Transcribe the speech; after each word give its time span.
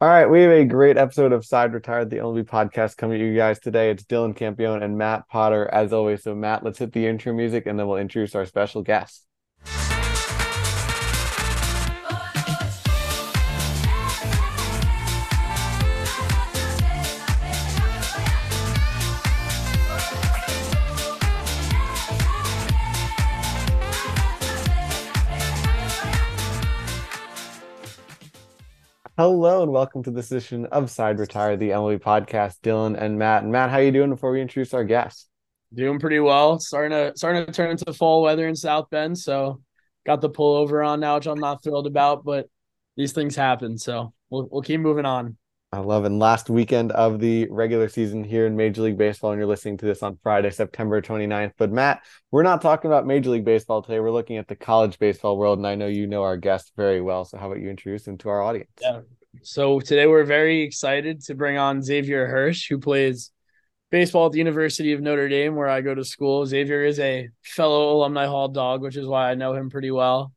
All 0.00 0.08
right, 0.08 0.26
we 0.26 0.42
have 0.42 0.50
a 0.50 0.64
great 0.64 0.98
episode 0.98 1.32
of 1.32 1.46
Side 1.46 1.72
Retired, 1.72 2.10
the 2.10 2.18
only 2.18 2.42
podcast 2.42 2.96
coming 2.96 3.18
to 3.20 3.24
you 3.24 3.36
guys 3.36 3.60
today. 3.60 3.90
It's 3.90 4.02
Dylan 4.02 4.36
Campione 4.36 4.82
and 4.82 4.98
Matt 4.98 5.28
Potter, 5.28 5.68
as 5.72 5.92
always. 5.92 6.24
So, 6.24 6.34
Matt, 6.34 6.64
let's 6.64 6.80
hit 6.80 6.92
the 6.92 7.06
intro 7.06 7.32
music 7.32 7.66
and 7.66 7.78
then 7.78 7.86
we'll 7.86 7.98
introduce 7.98 8.34
our 8.34 8.44
special 8.44 8.82
guest. 8.82 9.24
Hello 29.16 29.62
and 29.62 29.70
welcome 29.70 30.02
to 30.02 30.10
this 30.10 30.32
edition 30.32 30.66
of 30.72 30.90
Side 30.90 31.20
Retire, 31.20 31.56
the 31.56 31.70
MLB 31.70 32.00
podcast. 32.00 32.58
Dylan 32.64 33.00
and 33.00 33.16
Matt. 33.16 33.44
And 33.44 33.52
Matt, 33.52 33.70
how 33.70 33.78
you 33.78 33.92
doing 33.92 34.10
before 34.10 34.32
we 34.32 34.40
introduce 34.40 34.74
our 34.74 34.82
guest? 34.82 35.28
Doing 35.72 36.00
pretty 36.00 36.18
well. 36.18 36.58
Starting 36.58 36.90
to 36.90 37.12
starting 37.16 37.46
to 37.46 37.52
turn 37.52 37.70
into 37.70 37.92
fall 37.92 38.22
weather 38.22 38.48
in 38.48 38.56
South 38.56 38.90
Bend, 38.90 39.16
so 39.16 39.62
got 40.04 40.20
the 40.20 40.28
pullover 40.28 40.84
on 40.84 40.98
now, 40.98 41.14
which 41.14 41.28
I'm 41.28 41.38
not 41.38 41.62
thrilled 41.62 41.86
about, 41.86 42.24
but 42.24 42.48
these 42.96 43.12
things 43.12 43.36
happen, 43.36 43.78
so 43.78 44.12
we'll 44.30 44.48
we'll 44.50 44.62
keep 44.62 44.80
moving 44.80 45.06
on. 45.06 45.36
I 45.74 45.80
love. 45.80 46.04
And 46.04 46.20
last 46.20 46.48
weekend 46.48 46.92
of 46.92 47.18
the 47.18 47.48
regular 47.50 47.88
season 47.88 48.22
here 48.22 48.46
in 48.46 48.56
Major 48.56 48.82
League 48.82 48.96
Baseball, 48.96 49.32
and 49.32 49.40
you're 49.40 49.48
listening 49.48 49.76
to 49.78 49.86
this 49.86 50.04
on 50.04 50.16
Friday, 50.22 50.50
September 50.50 51.02
29th. 51.02 51.50
But 51.58 51.72
Matt, 51.72 52.04
we're 52.30 52.44
not 52.44 52.62
talking 52.62 52.88
about 52.88 53.08
Major 53.08 53.30
League 53.30 53.44
Baseball 53.44 53.82
today. 53.82 53.98
We're 53.98 54.12
looking 54.12 54.36
at 54.36 54.46
the 54.46 54.54
college 54.54 55.00
baseball 55.00 55.36
world, 55.36 55.58
and 55.58 55.66
I 55.66 55.74
know 55.74 55.88
you 55.88 56.06
know 56.06 56.22
our 56.22 56.36
guest 56.36 56.70
very 56.76 57.00
well. 57.00 57.24
So 57.24 57.38
how 57.38 57.48
about 57.48 57.60
you 57.60 57.70
introduce 57.70 58.06
him 58.06 58.18
to 58.18 58.28
our 58.28 58.40
audience? 58.40 58.70
Yeah. 58.80 59.00
So 59.42 59.80
today 59.80 60.06
we're 60.06 60.22
very 60.22 60.62
excited 60.62 61.22
to 61.24 61.34
bring 61.34 61.58
on 61.58 61.82
Xavier 61.82 62.28
Hirsch, 62.28 62.68
who 62.68 62.78
plays 62.78 63.32
baseball 63.90 64.26
at 64.26 64.32
the 64.32 64.38
University 64.38 64.92
of 64.92 65.00
Notre 65.00 65.28
Dame, 65.28 65.56
where 65.56 65.68
I 65.68 65.80
go 65.80 65.92
to 65.92 66.04
school. 66.04 66.46
Xavier 66.46 66.84
is 66.84 67.00
a 67.00 67.30
fellow 67.42 67.96
alumni 67.96 68.26
hall 68.26 68.46
dog, 68.46 68.80
which 68.80 68.96
is 68.96 69.08
why 69.08 69.28
I 69.28 69.34
know 69.34 69.54
him 69.54 69.70
pretty 69.70 69.90
well. 69.90 70.32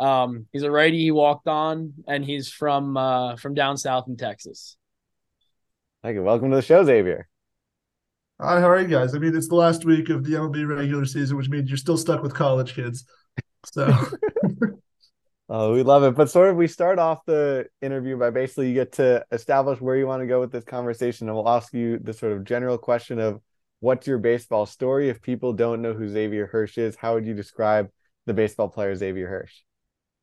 Um, 0.00 0.46
he's 0.52 0.64
a 0.64 0.70
righty. 0.70 0.98
He 0.98 1.12
walked 1.12 1.46
on, 1.46 1.92
and 2.08 2.24
he's 2.24 2.50
from 2.50 2.96
uh, 2.96 3.36
from 3.36 3.54
down 3.54 3.76
south 3.76 4.08
in 4.08 4.16
Texas. 4.16 4.76
Thank 6.02 6.14
you. 6.14 6.22
Welcome 6.22 6.48
to 6.50 6.56
the 6.56 6.62
show, 6.62 6.82
Xavier. 6.82 7.28
Hi, 8.40 8.58
how 8.58 8.70
are 8.70 8.80
you 8.80 8.88
guys? 8.88 9.14
I 9.14 9.18
mean, 9.18 9.36
it's 9.36 9.48
the 9.48 9.54
last 9.54 9.84
week 9.84 10.08
of 10.08 10.24
the 10.24 10.30
MLB 10.30 10.66
regular 10.66 11.04
season, 11.04 11.36
which 11.36 11.50
means 11.50 11.68
you're 11.68 11.76
still 11.76 11.98
stuck 11.98 12.22
with 12.22 12.32
college 12.32 12.74
kids. 12.74 13.04
So, 13.66 13.94
oh, 15.50 15.72
we 15.74 15.82
love 15.82 16.02
it. 16.04 16.14
But 16.14 16.30
sort 16.30 16.48
of, 16.48 16.56
we 16.56 16.68
start 16.68 16.98
off 16.98 17.26
the 17.26 17.66
interview 17.82 18.16
by 18.16 18.30
basically 18.30 18.68
you 18.68 18.74
get 18.74 18.92
to 18.92 19.26
establish 19.30 19.78
where 19.82 19.96
you 19.96 20.06
want 20.06 20.22
to 20.22 20.26
go 20.26 20.40
with 20.40 20.52
this 20.52 20.64
conversation, 20.64 21.28
and 21.28 21.36
we'll 21.36 21.50
ask 21.50 21.74
you 21.74 21.98
the 21.98 22.14
sort 22.14 22.32
of 22.32 22.44
general 22.44 22.78
question 22.78 23.18
of 23.18 23.42
what's 23.80 24.06
your 24.06 24.16
baseball 24.16 24.64
story? 24.64 25.10
If 25.10 25.20
people 25.20 25.52
don't 25.52 25.82
know 25.82 25.92
who 25.92 26.08
Xavier 26.08 26.46
Hirsch 26.46 26.78
is, 26.78 26.96
how 26.96 27.12
would 27.12 27.26
you 27.26 27.34
describe 27.34 27.90
the 28.24 28.32
baseball 28.32 28.70
player 28.70 28.94
Xavier 28.94 29.28
Hirsch? 29.28 29.52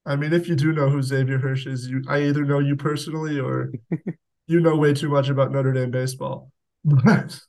I 0.07 0.15
mean, 0.15 0.33
if 0.33 0.47
you 0.47 0.55
do 0.55 0.71
know 0.71 0.89
who 0.89 1.03
Xavier 1.03 1.37
Hirsch 1.37 1.67
is, 1.67 1.87
you 1.87 2.01
I 2.07 2.23
either 2.23 2.45
know 2.45 2.57
you 2.57 2.75
personally 2.75 3.39
or 3.39 3.71
you 4.47 4.59
know 4.59 4.75
way 4.75 4.93
too 4.93 5.09
much 5.09 5.29
about 5.29 5.51
Notre 5.51 5.73
Dame 5.73 5.91
baseball. 5.91 6.51
But 6.83 7.39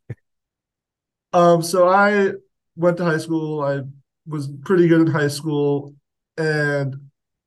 um, 1.32 1.62
so 1.62 1.88
I 1.88 2.32
went 2.76 2.96
to 2.98 3.04
high 3.04 3.18
school. 3.18 3.62
I 3.62 3.80
was 4.26 4.48
pretty 4.64 4.88
good 4.88 5.00
in 5.00 5.06
high 5.06 5.28
school, 5.28 5.94
and 6.36 6.96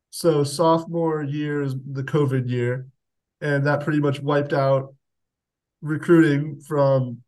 so 0.09 0.43
sophomore 0.43 1.23
year 1.23 1.61
is 1.61 1.75
the 1.91 2.03
COVID 2.03 2.49
year, 2.49 2.87
and 3.39 3.65
that 3.67 3.81
pretty 3.81 3.99
much 3.99 4.21
wiped 4.21 4.53
out 4.53 4.93
recruiting 5.81 6.59
from 6.61 7.21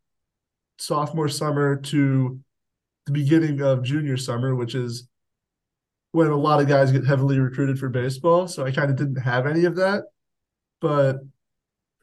sophomore 0.78 1.28
summer 1.28 1.76
to 1.76 2.38
the 3.06 3.12
beginning 3.12 3.60
of 3.60 3.82
junior 3.82 4.16
summer, 4.16 4.54
which 4.54 4.74
is 4.74 5.08
when 6.12 6.28
a 6.28 6.36
lot 6.36 6.60
of 6.60 6.68
guys 6.68 6.92
get 6.92 7.04
heavily 7.04 7.38
recruited 7.38 7.78
for 7.78 7.88
baseball. 7.88 8.46
So 8.46 8.64
I 8.64 8.70
kind 8.70 8.90
of 8.90 8.96
didn't 8.96 9.20
have 9.20 9.46
any 9.46 9.64
of 9.64 9.76
that. 9.76 10.04
But 10.80 11.18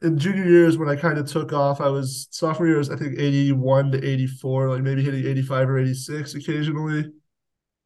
in 0.02 0.18
junior 0.18 0.44
years 0.44 0.76
when 0.76 0.88
I 0.88 0.96
kind 0.96 1.18
of 1.18 1.26
took 1.26 1.52
off, 1.52 1.80
I 1.80 1.88
was 1.88 2.28
sophomore 2.30 2.68
year 2.68 2.78
was 2.78 2.90
I 2.90 2.96
think 2.96 3.18
81 3.18 3.92
to 3.92 4.04
84, 4.04 4.70
like 4.70 4.82
maybe 4.82 5.02
hitting 5.02 5.26
85 5.26 5.70
or 5.70 5.78
86 5.78 6.34
occasionally. 6.34 7.10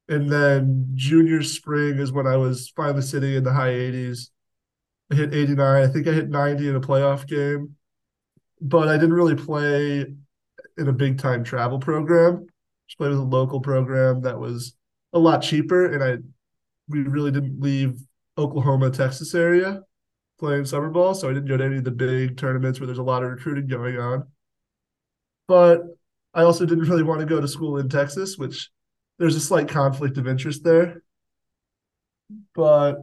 And 0.09 0.31
then 0.31 0.93
junior 0.95 1.43
spring 1.43 1.99
is 1.99 2.13
when 2.13 2.27
I 2.27 2.37
was 2.37 2.69
finally 2.71 3.03
sitting 3.03 3.35
in 3.35 3.45
the 3.45 3.53
high 3.53 3.73
80s. 3.73 4.31
I 5.11 5.17
hit 5.17 5.35
89. 5.35 5.83
I 5.83 5.87
think 5.87 6.07
I 6.07 6.13
hit 6.13 6.29
90 6.29 6.69
in 6.69 6.77
a 6.77 6.81
playoff 6.81 7.27
game. 7.27 7.77
But 8.61 8.89
I 8.89 8.95
didn't 8.95 9.15
really 9.15 9.35
play 9.35 10.07
in 10.79 10.89
a 10.89 10.93
big 10.93 11.19
time 11.19 11.45
travel 11.45 11.79
program. 11.79 12.47
Just 12.89 12.99
played 12.99 13.11
with 13.11 13.19
a 13.19 13.23
local 13.23 13.61
program 13.61 14.23
that 14.23 14.39
was 14.39 14.75
a 15.13 15.19
lot 15.19 15.43
cheaper 15.43 15.93
and 15.93 16.03
I 16.03 16.19
we 16.89 17.01
really 17.01 17.33
didn't 17.33 17.61
leave 17.61 17.99
Oklahoma, 18.39 18.91
Texas 18.91 19.35
area 19.35 19.83
playing 20.39 20.65
summer 20.65 20.91
ball, 20.91 21.15
so 21.15 21.29
I 21.29 21.33
didn't 21.33 21.49
go 21.49 21.57
to 21.57 21.65
any 21.65 21.77
of 21.77 21.85
the 21.85 21.91
big 21.91 22.37
tournaments 22.37 22.79
where 22.79 22.87
there's 22.87 22.99
a 22.99 23.03
lot 23.03 23.23
of 23.23 23.31
recruiting 23.31 23.67
going 23.67 23.99
on. 23.99 24.27
But 25.49 25.83
I 26.35 26.43
also 26.43 26.67
didn't 26.67 26.89
really 26.89 27.03
want 27.03 27.21
to 27.21 27.27
go 27.27 27.41
to 27.41 27.49
school 27.49 27.79
in 27.79 27.89
Texas, 27.89 28.37
which 28.37 28.71
there's 29.19 29.37
a 29.37 29.41
slight 29.41 29.69
conflict 29.69 30.19
of 30.19 30.29
interest 30.29 30.65
there. 30.65 31.03
But 32.55 32.97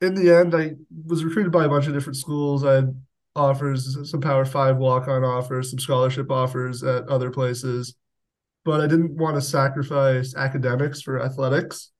in 0.00 0.14
the 0.14 0.36
end, 0.36 0.54
I 0.54 0.72
was 1.06 1.24
recruited 1.24 1.50
by 1.50 1.64
a 1.64 1.68
bunch 1.68 1.86
of 1.86 1.94
different 1.94 2.16
schools. 2.16 2.64
I 2.64 2.74
had 2.74 3.02
offers, 3.34 4.10
some 4.10 4.20
Power 4.20 4.44
Five 4.44 4.76
walk 4.76 5.08
on 5.08 5.24
offers, 5.24 5.70
some 5.70 5.78
scholarship 5.78 6.30
offers 6.30 6.82
at 6.82 7.08
other 7.08 7.30
places. 7.30 7.94
But 8.64 8.80
I 8.80 8.86
didn't 8.86 9.16
want 9.16 9.36
to 9.36 9.40
sacrifice 9.40 10.34
academics 10.36 11.00
for 11.00 11.22
athletics. 11.22 11.90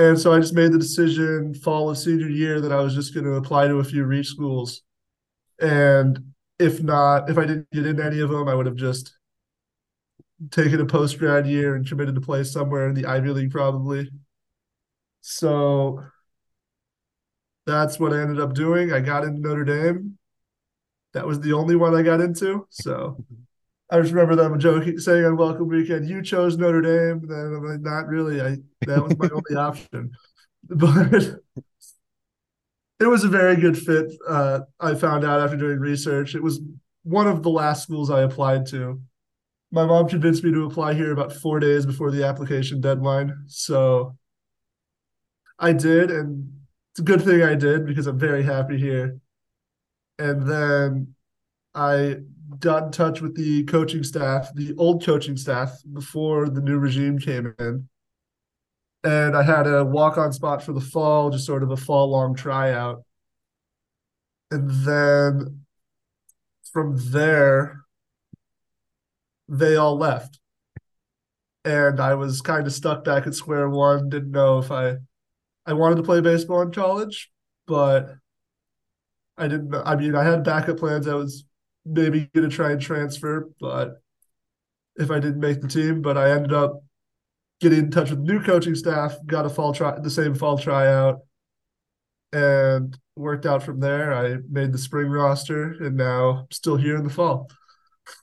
And 0.00 0.18
so 0.18 0.32
I 0.32 0.40
just 0.40 0.54
made 0.54 0.72
the 0.72 0.78
decision 0.78 1.52
fall 1.52 1.90
of 1.90 1.98
senior 1.98 2.30
year 2.30 2.58
that 2.62 2.72
I 2.72 2.80
was 2.80 2.94
just 2.94 3.12
going 3.12 3.26
to 3.26 3.34
apply 3.34 3.68
to 3.68 3.80
a 3.80 3.84
few 3.84 4.04
reach 4.04 4.28
schools. 4.28 4.80
And 5.60 6.32
if 6.58 6.82
not, 6.82 7.28
if 7.28 7.36
I 7.36 7.44
didn't 7.44 7.70
get 7.70 7.84
into 7.84 8.02
any 8.02 8.20
of 8.20 8.30
them, 8.30 8.48
I 8.48 8.54
would 8.54 8.64
have 8.64 8.76
just 8.76 9.12
taken 10.50 10.80
a 10.80 10.86
post 10.86 11.18
grad 11.18 11.46
year 11.46 11.74
and 11.74 11.86
committed 11.86 12.14
to 12.14 12.20
play 12.22 12.44
somewhere 12.44 12.88
in 12.88 12.94
the 12.94 13.04
Ivy 13.04 13.28
League 13.28 13.50
probably. 13.50 14.10
So 15.20 16.02
that's 17.66 18.00
what 18.00 18.14
I 18.14 18.22
ended 18.22 18.40
up 18.40 18.54
doing. 18.54 18.94
I 18.94 19.00
got 19.00 19.24
into 19.24 19.42
Notre 19.42 19.64
Dame. 19.64 20.16
That 21.12 21.26
was 21.26 21.40
the 21.40 21.52
only 21.52 21.76
one 21.76 21.94
I 21.94 22.00
got 22.00 22.22
into. 22.22 22.66
So 22.70 23.22
I 23.90 24.00
just 24.00 24.12
remember 24.12 24.36
them 24.36 24.58
joking, 24.60 24.98
saying 24.98 25.24
on 25.24 25.36
welcome 25.36 25.68
weekend, 25.68 26.08
"You 26.08 26.22
chose 26.22 26.56
Notre 26.56 26.80
Dame." 26.80 27.26
Then 27.26 27.54
I'm 27.56 27.64
like, 27.64 27.80
not 27.80 28.06
really. 28.06 28.40
I 28.40 28.56
that 28.86 29.02
was 29.02 29.16
my 29.18 29.28
only 29.32 29.56
option, 29.56 30.12
but 30.68 31.40
it 33.00 33.06
was 33.06 33.24
a 33.24 33.28
very 33.28 33.56
good 33.56 33.76
fit. 33.76 34.12
Uh, 34.28 34.60
I 34.78 34.94
found 34.94 35.24
out 35.24 35.40
after 35.40 35.56
doing 35.56 35.80
research, 35.80 36.34
it 36.34 36.42
was 36.42 36.60
one 37.02 37.26
of 37.26 37.42
the 37.42 37.50
last 37.50 37.82
schools 37.82 38.10
I 38.10 38.22
applied 38.22 38.66
to. 38.66 39.00
My 39.72 39.86
mom 39.86 40.08
convinced 40.08 40.44
me 40.44 40.52
to 40.52 40.66
apply 40.66 40.94
here 40.94 41.12
about 41.12 41.32
four 41.32 41.58
days 41.58 41.84
before 41.84 42.10
the 42.10 42.24
application 42.24 42.80
deadline, 42.80 43.44
so 43.46 44.16
I 45.58 45.72
did, 45.72 46.10
and 46.10 46.52
it's 46.92 47.00
a 47.00 47.02
good 47.02 47.22
thing 47.22 47.42
I 47.42 47.54
did 47.54 47.86
because 47.86 48.06
I'm 48.06 48.18
very 48.18 48.42
happy 48.42 48.78
here. 48.78 49.18
And 50.18 50.42
then 50.46 51.14
I 51.74 52.16
got 52.58 52.84
in 52.84 52.92
touch 52.92 53.20
with 53.20 53.36
the 53.36 53.64
coaching 53.64 54.02
staff, 54.02 54.52
the 54.54 54.74
old 54.76 55.04
coaching 55.04 55.36
staff 55.36 55.78
before 55.92 56.48
the 56.48 56.60
new 56.60 56.78
regime 56.78 57.18
came 57.18 57.54
in. 57.58 57.88
And 59.02 59.36
I 59.36 59.42
had 59.42 59.66
a 59.66 59.84
walk 59.84 60.18
on 60.18 60.32
spot 60.32 60.62
for 60.62 60.72
the 60.72 60.80
fall, 60.80 61.30
just 61.30 61.46
sort 61.46 61.62
of 61.62 61.70
a 61.70 61.76
fall 61.76 62.10
long 62.10 62.34
tryout. 62.34 63.02
And 64.50 64.68
then 64.84 65.64
from 66.72 66.96
there, 67.10 67.80
they 69.48 69.76
all 69.76 69.96
left. 69.96 70.38
And 71.64 72.00
I 72.00 72.14
was 72.14 72.40
kind 72.40 72.66
of 72.66 72.72
stuck 72.72 73.04
back 73.04 73.26
at 73.26 73.34
square 73.34 73.68
one, 73.68 74.08
didn't 74.08 74.30
know 74.30 74.58
if 74.58 74.70
I 74.70 74.96
I 75.66 75.74
wanted 75.74 75.96
to 75.96 76.02
play 76.02 76.20
baseball 76.20 76.62
in 76.62 76.72
college, 76.72 77.30
but 77.66 78.14
I 79.36 79.48
didn't 79.48 79.74
I 79.74 79.96
mean 79.96 80.14
I 80.14 80.24
had 80.24 80.42
backup 80.44 80.78
plans. 80.78 81.06
I 81.06 81.14
was 81.14 81.44
maybe 81.84 82.28
going 82.34 82.48
to 82.48 82.54
try 82.54 82.72
and 82.72 82.80
transfer, 82.80 83.48
but 83.60 84.00
if 84.96 85.10
I 85.10 85.18
didn't 85.18 85.40
make 85.40 85.60
the 85.60 85.68
team, 85.68 86.02
but 86.02 86.18
I 86.18 86.30
ended 86.30 86.52
up 86.52 86.82
getting 87.60 87.78
in 87.78 87.90
touch 87.90 88.10
with 88.10 88.20
new 88.20 88.42
coaching 88.42 88.74
staff, 88.74 89.16
got 89.26 89.46
a 89.46 89.50
fall 89.50 89.72
try, 89.72 89.98
the 89.98 90.10
same 90.10 90.34
fall 90.34 90.58
tryout, 90.58 91.20
and 92.32 92.96
worked 93.16 93.46
out 93.46 93.62
from 93.62 93.80
there. 93.80 94.12
I 94.12 94.36
made 94.50 94.72
the 94.72 94.78
spring 94.78 95.08
roster, 95.08 95.72
and 95.80 95.96
now 95.96 96.46
still 96.50 96.76
here 96.76 96.96
in 96.96 97.04
the 97.04 97.10
fall. 97.10 97.50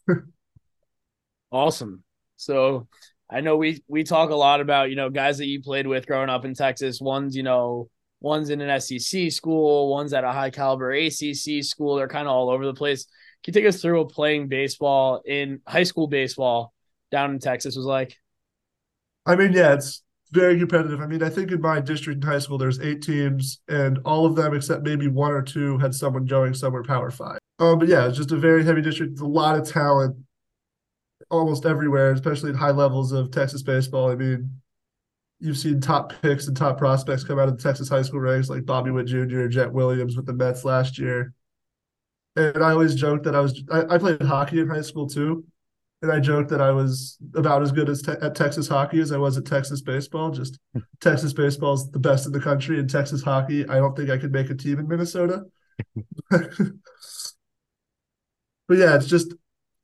awesome. 1.52 2.04
So 2.36 2.88
I 3.30 3.42
know 3.42 3.58
we 3.58 3.84
we 3.88 4.04
talk 4.04 4.30
a 4.30 4.36
lot 4.36 4.62
about 4.62 4.90
you 4.90 4.96
know 4.96 5.10
guys 5.10 5.38
that 5.38 5.48
you 5.48 5.62
played 5.62 5.88
with 5.88 6.08
growing 6.08 6.30
up 6.30 6.46
in 6.46 6.54
Texas. 6.54 7.00
One's 7.02 7.36
you 7.36 7.44
know 7.44 7.90
one's 8.20 8.50
in 8.50 8.62
an 8.62 8.82
SEC 8.82 9.32
school, 9.32 9.90
one's 9.90 10.14
at 10.14 10.24
a 10.24 10.32
high 10.32 10.50
caliber 10.50 10.92
ACC 10.92 11.64
school. 11.64 11.96
They're 11.96 12.08
kind 12.08 12.28
of 12.28 12.34
all 12.34 12.50
over 12.50 12.66
the 12.66 12.74
place. 12.74 13.06
Can 13.48 13.54
you 13.54 13.62
take 13.62 13.70
us 13.70 13.82
through 13.82 13.98
what 14.00 14.12
playing 14.12 14.50
baseball 14.50 15.22
in 15.26 15.62
high 15.66 15.84
school 15.84 16.08
baseball 16.08 16.74
down 17.12 17.32
in 17.32 17.40
Texas 17.40 17.78
was 17.78 17.86
like? 17.86 18.18
I 19.26 19.38
mean, 19.38 19.54
yeah, 19.54 19.74
it's 19.74 20.04
very 20.34 20.60
competitive. 20.60 21.00
I 21.00 21.08
mean, 21.08 21.24
I 21.24 21.30
think 21.30 21.54
in 21.54 21.62
my 21.62 21.80
district 21.80 22.22
in 22.22 22.30
high 22.30 22.40
school, 22.40 22.58
there's 22.58 22.82
eight 22.82 23.02
teams, 23.02 23.62
and 23.70 24.00
all 24.04 24.26
of 24.26 24.36
them 24.36 24.54
except 24.54 24.84
maybe 24.84 25.08
one 25.08 25.32
or 25.32 25.42
two 25.42 25.78
had 25.78 25.96
someone 25.96 26.26
going 26.26 26.54
somewhere 26.56 26.84
Power 26.84 27.10
Five. 27.10 27.40
Um, 27.60 27.80
but 27.80 27.88
yeah, 27.88 28.06
it's 28.10 28.18
just 28.18 28.34
a 28.34 28.38
very 28.38 28.66
heavy 28.66 28.82
district. 28.82 29.18
a 29.22 29.26
lot 29.26 29.58
of 29.58 29.66
talent 29.66 30.18
almost 31.32 31.66
everywhere, 31.66 32.12
especially 32.12 32.50
at 32.50 32.58
high 32.58 32.72
levels 32.72 33.14
of 33.14 33.32
Texas 33.32 33.64
baseball. 33.64 34.12
I 34.12 34.16
mean, 34.16 34.60
you've 35.40 35.58
seen 35.58 35.80
top 35.80 36.12
picks 36.22 36.48
and 36.48 36.58
top 36.58 36.78
prospects 36.78 37.24
come 37.24 37.40
out 37.40 37.48
of 37.48 37.56
the 37.56 37.64
Texas 37.64 37.88
high 37.88 38.02
school 38.02 38.20
ranks, 38.20 38.50
like 38.50 38.66
Bobby 38.66 38.92
Witt 38.92 39.08
Jr., 39.08 39.48
Jett 39.48 39.72
Williams 39.72 40.18
with 40.18 40.26
the 40.26 40.34
Mets 40.34 40.66
last 40.66 41.00
year. 41.00 41.34
And 42.38 42.64
I 42.64 42.72
always 42.72 42.94
joked 42.94 43.24
that 43.24 43.36
I 43.36 43.40
was 43.40 43.64
I, 43.72 43.96
I 43.96 43.98
played 43.98 44.22
hockey 44.22 44.60
in 44.60 44.70
high 44.70 44.82
school 44.82 45.08
too, 45.08 45.44
and 46.04 46.12
I 46.12 46.20
joked 46.20 46.50
that 46.52 46.62
I 46.62 46.70
was 46.72 47.18
about 47.34 47.64
as 47.64 47.72
good 47.72 47.90
as 47.90 48.04
te- 48.04 48.12
at 48.22 48.36
Texas 48.36 48.68
hockey 48.68 49.00
as 49.00 49.12
I 49.12 49.18
was 49.18 49.38
at 49.38 49.46
Texas 49.46 49.82
baseball. 49.82 50.30
Just 50.30 50.60
Texas 51.02 51.34
baseball 51.34 51.74
is 51.74 51.90
the 51.90 52.00
best 52.00 52.28
in 52.28 52.32
the 52.32 52.40
country, 52.40 52.80
and 52.80 52.88
Texas 52.88 53.24
hockey, 53.24 53.68
I 53.68 53.78
don't 53.78 53.98
think 53.98 54.12
I 54.12 54.20
could 54.20 54.32
make 54.32 54.52
a 54.52 54.56
team 54.56 54.78
in 54.78 54.88
Minnesota. 54.88 55.46
but 56.30 56.44
yeah, 58.70 58.96
it's 58.96 59.08
just 59.08 59.34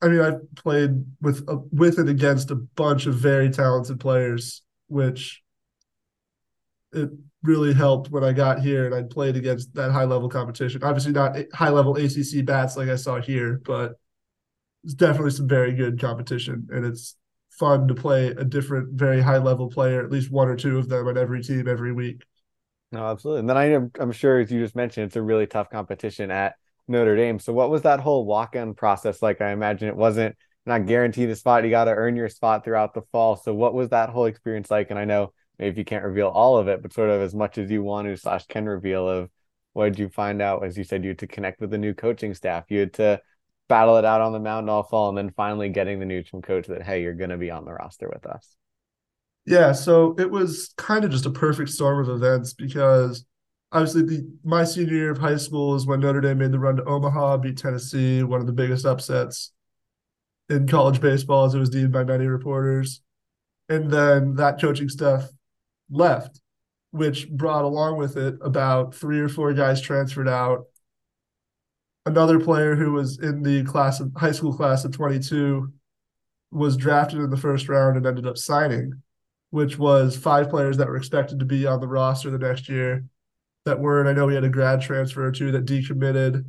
I 0.00 0.08
mean, 0.08 0.20
I've 0.20 0.54
played 0.54 1.04
with 1.20 1.44
uh, 1.48 1.56
with 1.72 1.98
and 1.98 2.08
against 2.08 2.52
a 2.52 2.56
bunch 2.56 3.06
of 3.06 3.16
very 3.16 3.50
talented 3.50 3.98
players, 3.98 4.62
which 4.86 5.42
it 6.92 7.10
really 7.44 7.72
helped 7.72 8.10
when 8.10 8.24
I 8.24 8.32
got 8.32 8.60
here 8.60 8.86
and 8.86 8.94
I 8.94 9.02
played 9.02 9.36
against 9.36 9.72
that 9.74 9.92
high 9.92 10.04
level 10.04 10.28
competition. 10.28 10.82
Obviously, 10.82 11.12
not 11.12 11.36
high 11.52 11.68
level 11.68 11.96
ACC 11.96 12.44
bats 12.44 12.76
like 12.76 12.88
I 12.88 12.96
saw 12.96 13.20
here, 13.20 13.60
but 13.64 13.92
it's 14.82 14.94
definitely 14.94 15.30
some 15.30 15.48
very 15.48 15.72
good 15.72 16.00
competition, 16.00 16.68
and 16.72 16.84
it's 16.84 17.16
fun 17.50 17.86
to 17.88 17.94
play 17.94 18.28
a 18.28 18.44
different, 18.44 18.94
very 18.94 19.20
high 19.20 19.38
level 19.38 19.68
player, 19.68 20.02
at 20.04 20.10
least 20.10 20.30
one 20.30 20.48
or 20.48 20.56
two 20.56 20.78
of 20.78 20.88
them 20.88 21.06
on 21.06 21.16
every 21.16 21.42
team 21.42 21.68
every 21.68 21.92
week. 21.92 22.22
No, 22.92 23.06
absolutely. 23.06 23.40
And 23.40 23.48
then 23.48 23.56
I 23.56 23.72
am 23.72 23.90
I'm 23.98 24.12
sure, 24.12 24.40
as 24.40 24.50
you 24.50 24.60
just 24.60 24.76
mentioned, 24.76 25.06
it's 25.06 25.16
a 25.16 25.22
really 25.22 25.46
tough 25.46 25.70
competition 25.70 26.30
at 26.30 26.54
Notre 26.88 27.16
Dame. 27.16 27.38
So 27.38 27.52
what 27.52 27.70
was 27.70 27.82
that 27.82 28.00
whole 28.00 28.24
walk-in 28.24 28.74
process 28.74 29.22
like? 29.22 29.40
I 29.40 29.52
imagine 29.52 29.88
it 29.88 29.96
wasn't 29.96 30.36
not 30.66 30.86
guaranteed 30.86 31.30
a 31.30 31.36
spot. 31.36 31.64
You 31.64 31.70
got 31.70 31.84
to 31.84 31.92
earn 31.92 32.16
your 32.16 32.28
spot 32.28 32.64
throughout 32.64 32.94
the 32.94 33.02
fall. 33.12 33.36
So 33.36 33.54
what 33.54 33.74
was 33.74 33.90
that 33.90 34.10
whole 34.10 34.26
experience 34.26 34.70
like? 34.70 34.90
And 34.90 34.98
I 34.98 35.04
know 35.04 35.32
maybe 35.58 35.70
if 35.70 35.78
you 35.78 35.84
can't 35.84 36.04
reveal 36.04 36.28
all 36.28 36.58
of 36.58 36.68
it, 36.68 36.82
but 36.82 36.92
sort 36.92 37.10
of 37.10 37.20
as 37.20 37.34
much 37.34 37.58
as 37.58 37.70
you 37.70 37.82
want 37.82 38.08
to 38.08 38.16
slash 38.16 38.46
can 38.46 38.66
reveal 38.66 39.08
of 39.08 39.30
what 39.72 39.86
did 39.86 39.98
you 39.98 40.08
find 40.08 40.40
out? 40.40 40.64
As 40.64 40.78
you 40.78 40.84
said, 40.84 41.02
you 41.02 41.10
had 41.10 41.18
to 41.18 41.26
connect 41.26 41.60
with 41.60 41.70
the 41.70 41.78
new 41.78 41.94
coaching 41.94 42.34
staff. 42.34 42.64
You 42.68 42.80
had 42.80 42.92
to 42.94 43.20
battle 43.68 43.96
it 43.96 44.04
out 44.04 44.20
on 44.20 44.32
the 44.32 44.40
mound 44.40 44.70
all 44.70 44.82
fall, 44.82 45.08
and 45.08 45.18
then 45.18 45.30
finally 45.30 45.68
getting 45.68 45.98
the 45.98 46.06
news 46.06 46.28
from 46.28 46.42
coach 46.42 46.66
that 46.68 46.82
hey, 46.82 47.02
you're 47.02 47.14
going 47.14 47.30
to 47.30 47.36
be 47.36 47.50
on 47.50 47.64
the 47.64 47.72
roster 47.72 48.08
with 48.12 48.26
us. 48.26 48.56
Yeah, 49.46 49.72
so 49.72 50.14
it 50.18 50.30
was 50.30 50.72
kind 50.76 51.04
of 51.04 51.10
just 51.10 51.26
a 51.26 51.30
perfect 51.30 51.70
storm 51.70 52.00
of 52.00 52.08
events 52.08 52.54
because 52.54 53.26
obviously 53.72 54.02
the 54.02 54.30
my 54.42 54.64
senior 54.64 54.94
year 54.94 55.10
of 55.10 55.18
high 55.18 55.36
school 55.36 55.74
is 55.74 55.86
when 55.86 56.00
Notre 56.00 56.20
Dame 56.20 56.38
made 56.38 56.52
the 56.52 56.58
run 56.58 56.76
to 56.76 56.84
Omaha, 56.84 57.38
beat 57.38 57.58
Tennessee, 57.58 58.22
one 58.22 58.40
of 58.40 58.46
the 58.46 58.52
biggest 58.52 58.86
upsets 58.86 59.52
in 60.48 60.66
college 60.66 61.00
baseball 61.00 61.44
as 61.44 61.54
it 61.54 61.58
was 61.58 61.70
deemed 61.70 61.92
by 61.92 62.04
many 62.04 62.26
reporters. 62.26 63.02
And 63.68 63.90
then 63.90 64.36
that 64.36 64.60
coaching 64.60 64.88
staff 64.88 65.28
left, 65.90 66.40
which 66.90 67.28
brought 67.28 67.64
along 67.64 67.96
with 67.96 68.16
it 68.16 68.36
about 68.40 68.94
three 68.94 69.20
or 69.20 69.28
four 69.28 69.52
guys 69.52 69.80
transferred 69.80 70.28
out. 70.28 70.64
Another 72.06 72.38
player 72.38 72.76
who 72.76 72.92
was 72.92 73.18
in 73.18 73.42
the 73.42 73.64
class 73.64 74.00
of 74.00 74.12
high 74.16 74.32
school 74.32 74.54
class 74.54 74.84
of 74.84 74.92
22 74.92 75.72
was 76.50 76.76
drafted 76.76 77.20
in 77.20 77.30
the 77.30 77.36
first 77.36 77.68
round 77.68 77.96
and 77.96 78.06
ended 78.06 78.26
up 78.26 78.38
signing, 78.38 79.02
which 79.50 79.78
was 79.78 80.16
five 80.16 80.50
players 80.50 80.76
that 80.76 80.88
were 80.88 80.96
expected 80.96 81.38
to 81.38 81.44
be 81.44 81.66
on 81.66 81.80
the 81.80 81.88
roster 81.88 82.30
the 82.30 82.38
next 82.38 82.68
year 82.68 83.04
that 83.64 83.80
weren't. 83.80 84.08
I 84.08 84.12
know 84.12 84.26
we 84.26 84.34
had 84.34 84.44
a 84.44 84.48
grad 84.48 84.80
transfer 84.80 85.26
or 85.26 85.32
two 85.32 85.50
that 85.52 85.64
decommitted. 85.64 86.44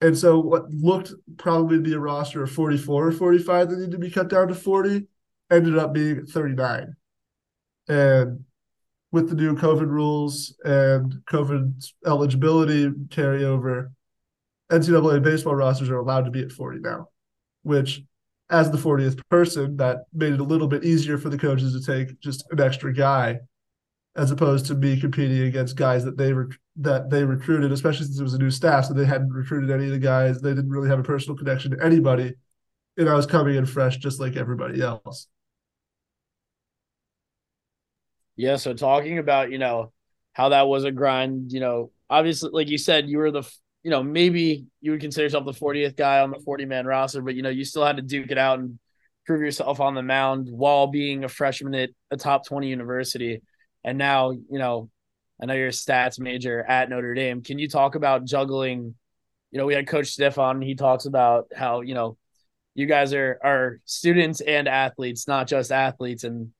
And 0.00 0.18
so 0.18 0.40
what 0.40 0.70
looked 0.70 1.12
probably 1.38 1.76
to 1.76 1.82
be 1.82 1.94
a 1.94 1.98
roster 1.98 2.42
of 2.42 2.50
44 2.50 3.08
or 3.08 3.12
45 3.12 3.70
that 3.70 3.76
needed 3.76 3.92
to 3.92 3.98
be 3.98 4.10
cut 4.10 4.28
down 4.28 4.48
to 4.48 4.54
40 4.54 5.06
ended 5.50 5.78
up 5.78 5.92
being 5.92 6.26
39. 6.26 6.96
And 7.88 8.44
with 9.10 9.28
the 9.28 9.34
new 9.34 9.54
COVID 9.54 9.88
rules 9.88 10.56
and 10.64 11.22
COVID 11.30 11.92
eligibility 12.06 12.88
carryover, 13.08 13.90
NCAA 14.70 15.22
baseball 15.22 15.54
rosters 15.54 15.90
are 15.90 15.98
allowed 15.98 16.24
to 16.24 16.30
be 16.30 16.42
at 16.42 16.52
40 16.52 16.80
now, 16.80 17.08
which 17.62 18.02
as 18.50 18.70
the 18.70 18.78
40th 18.78 19.20
person, 19.30 19.76
that 19.78 20.04
made 20.12 20.34
it 20.34 20.40
a 20.40 20.44
little 20.44 20.68
bit 20.68 20.84
easier 20.84 21.18
for 21.18 21.30
the 21.30 21.38
coaches 21.38 21.72
to 21.72 21.84
take 21.84 22.20
just 22.20 22.44
an 22.50 22.60
extra 22.60 22.92
guy 22.92 23.38
as 24.14 24.30
opposed 24.30 24.66
to 24.66 24.74
me 24.74 25.00
competing 25.00 25.42
against 25.42 25.74
guys 25.74 26.04
that 26.04 26.18
they 26.18 26.32
rec- 26.32 26.58
that 26.76 27.08
they 27.08 27.24
recruited, 27.24 27.72
especially 27.72 28.06
since 28.06 28.18
it 28.18 28.22
was 28.22 28.34
a 28.34 28.38
new 28.38 28.50
staff, 28.50 28.84
so 28.84 28.94
they 28.94 29.06
hadn't 29.06 29.32
recruited 29.32 29.70
any 29.70 29.86
of 29.86 29.90
the 29.90 29.98
guys. 29.98 30.40
They 30.40 30.54
didn't 30.54 30.70
really 30.70 30.88
have 30.88 30.98
a 30.98 31.02
personal 31.02 31.36
connection 31.36 31.70
to 31.70 31.82
anybody, 31.82 32.34
and 32.98 33.08
I 33.08 33.14
was 33.14 33.26
coming 33.26 33.56
in 33.56 33.64
fresh, 33.64 33.96
just 33.96 34.20
like 34.20 34.36
everybody 34.36 34.82
else. 34.82 35.28
Yeah. 38.36 38.56
So 38.56 38.74
talking 38.74 39.18
about 39.18 39.50
you 39.50 39.58
know 39.58 39.92
how 40.32 40.50
that 40.50 40.66
was 40.68 40.84
a 40.84 40.92
grind, 40.92 41.52
you 41.52 41.60
know, 41.60 41.90
obviously, 42.08 42.50
like 42.52 42.68
you 42.68 42.78
said, 42.78 43.08
you 43.08 43.18
were 43.18 43.30
the 43.30 43.42
you 43.82 43.90
know 43.90 44.02
maybe 44.02 44.66
you 44.80 44.92
would 44.92 45.00
consider 45.00 45.24
yourself 45.24 45.44
the 45.44 45.52
40th 45.52 45.96
guy 45.96 46.20
on 46.20 46.30
the 46.30 46.40
40 46.40 46.64
man 46.66 46.86
roster, 46.86 47.22
but 47.22 47.34
you 47.34 47.42
know 47.42 47.50
you 47.50 47.64
still 47.64 47.84
had 47.84 47.96
to 47.96 48.02
duke 48.02 48.30
it 48.30 48.38
out 48.38 48.58
and 48.58 48.78
prove 49.26 49.40
yourself 49.40 49.80
on 49.80 49.94
the 49.94 50.02
mound 50.02 50.48
while 50.50 50.86
being 50.88 51.24
a 51.24 51.28
freshman 51.28 51.74
at 51.74 51.90
a 52.10 52.16
top 52.16 52.44
20 52.44 52.68
university 52.68 53.40
and 53.84 53.96
now 53.96 54.32
you 54.32 54.58
know 54.58 54.90
I 55.42 55.46
know 55.46 55.54
you're 55.54 55.68
a 55.68 55.70
stats 55.70 56.20
major 56.20 56.62
at 56.62 56.88
Notre 56.88 57.14
Dame. 57.14 57.42
Can 57.42 57.58
you 57.58 57.68
talk 57.68 57.96
about 57.96 58.24
juggling? 58.24 58.94
You 59.50 59.58
know, 59.58 59.66
we 59.66 59.74
had 59.74 59.88
Coach 59.88 60.08
Stefan. 60.08 60.62
He 60.62 60.76
talks 60.76 61.04
about 61.04 61.46
how 61.54 61.80
you 61.80 61.94
know 61.94 62.16
you 62.74 62.86
guys 62.86 63.12
are 63.12 63.40
are 63.42 63.80
students 63.84 64.40
and 64.40 64.68
athletes, 64.68 65.26
not 65.26 65.48
just 65.48 65.72
athletes, 65.72 66.22
and 66.22 66.52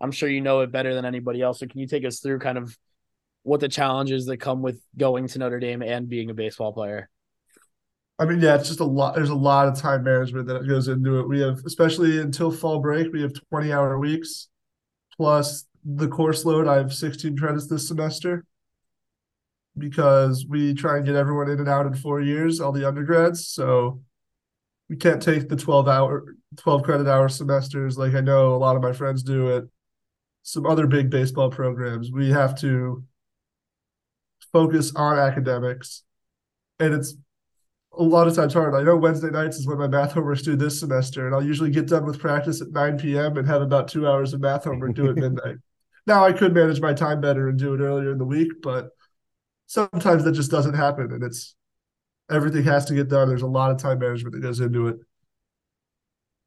I'm 0.00 0.12
sure 0.12 0.28
you 0.28 0.40
know 0.40 0.60
it 0.60 0.72
better 0.72 0.94
than 0.94 1.04
anybody 1.04 1.42
else. 1.42 1.60
So 1.60 1.66
can 1.66 1.80
you 1.80 1.86
take 1.86 2.04
us 2.04 2.20
through 2.20 2.38
kind 2.38 2.58
of 2.58 2.76
what 3.42 3.60
the 3.60 3.68
challenges 3.68 4.26
that 4.26 4.38
come 4.38 4.62
with 4.62 4.80
going 4.96 5.26
to 5.28 5.38
Notre 5.38 5.60
Dame 5.60 5.82
and 5.82 6.08
being 6.08 6.30
a 6.30 6.34
baseball 6.34 6.72
player? 6.72 7.08
I 8.18 8.24
mean, 8.24 8.40
yeah, 8.40 8.56
it's 8.56 8.68
just 8.68 8.80
a 8.80 8.84
lot. 8.84 9.14
There's 9.14 9.30
a 9.30 9.34
lot 9.34 9.68
of 9.68 9.78
time 9.78 10.02
management 10.02 10.48
that 10.48 10.66
goes 10.66 10.88
into 10.88 11.20
it. 11.20 11.28
We 11.28 11.40
have, 11.40 11.60
especially 11.64 12.20
until 12.20 12.50
fall 12.50 12.80
break, 12.80 13.12
we 13.12 13.22
have 13.22 13.32
20 13.50 13.72
hour 13.72 13.98
weeks 13.98 14.48
plus 15.18 15.64
the 15.84 16.08
course 16.08 16.44
load, 16.44 16.66
I 16.66 16.76
have 16.76 16.92
16 16.92 17.36
credits 17.36 17.66
this 17.66 17.86
semester 17.86 18.44
because 19.76 20.46
we 20.48 20.74
try 20.74 20.96
and 20.96 21.06
get 21.06 21.14
everyone 21.14 21.50
in 21.50 21.60
and 21.60 21.68
out 21.68 21.86
in 21.86 21.94
four 21.94 22.20
years, 22.20 22.60
all 22.60 22.72
the 22.72 22.86
undergrads. 22.86 23.46
So 23.46 24.00
we 24.88 24.96
can't 24.96 25.22
take 25.22 25.48
the 25.48 25.56
12 25.56 25.88
hour, 25.88 26.34
12 26.56 26.82
credit 26.82 27.06
hour 27.06 27.28
semesters 27.28 27.98
like 27.98 28.14
I 28.14 28.20
know 28.20 28.54
a 28.54 28.58
lot 28.58 28.76
of 28.76 28.82
my 28.82 28.92
friends 28.92 29.22
do 29.22 29.54
at 29.54 29.64
some 30.42 30.66
other 30.66 30.86
big 30.86 31.10
baseball 31.10 31.50
programs. 31.50 32.10
We 32.10 32.30
have 32.30 32.58
to 32.60 33.04
focus 34.52 34.92
on 34.94 35.18
academics. 35.18 36.02
And 36.78 36.94
it's 36.94 37.14
a 37.96 38.02
lot 38.02 38.28
of 38.28 38.34
times 38.34 38.54
hard. 38.54 38.74
I 38.74 38.82
know 38.82 38.96
Wednesday 38.96 39.30
nights 39.30 39.56
is 39.56 39.66
when 39.66 39.78
my 39.78 39.88
math 39.88 40.12
homework's 40.12 40.42
due 40.42 40.56
this 40.56 40.78
semester, 40.78 41.26
and 41.26 41.34
I'll 41.34 41.44
usually 41.44 41.70
get 41.70 41.88
done 41.88 42.04
with 42.04 42.18
practice 42.18 42.60
at 42.60 42.70
9 42.70 42.98
p.m. 42.98 43.36
and 43.36 43.46
have 43.48 43.62
about 43.62 43.88
two 43.88 44.06
hours 44.06 44.32
of 44.32 44.40
math 44.40 44.64
homework 44.64 44.94
due 44.94 45.10
at 45.10 45.16
midnight. 45.16 45.56
Now 46.06 46.24
I 46.24 46.32
could 46.32 46.54
manage 46.54 46.80
my 46.80 46.94
time 46.94 47.20
better 47.20 47.48
and 47.48 47.58
do 47.58 47.74
it 47.74 47.80
earlier 47.80 48.12
in 48.12 48.18
the 48.18 48.24
week, 48.24 48.62
but 48.62 48.90
sometimes 49.66 50.24
that 50.24 50.32
just 50.32 50.50
doesn't 50.50 50.74
happen, 50.74 51.12
and 51.12 51.22
it's 51.22 51.54
everything 52.30 52.64
has 52.64 52.84
to 52.86 52.94
get 52.94 53.08
done. 53.08 53.28
There's 53.28 53.42
a 53.42 53.46
lot 53.46 53.70
of 53.70 53.78
time 53.78 53.98
management 53.98 54.34
that 54.34 54.42
goes 54.42 54.60
into 54.60 54.88
it. 54.88 54.96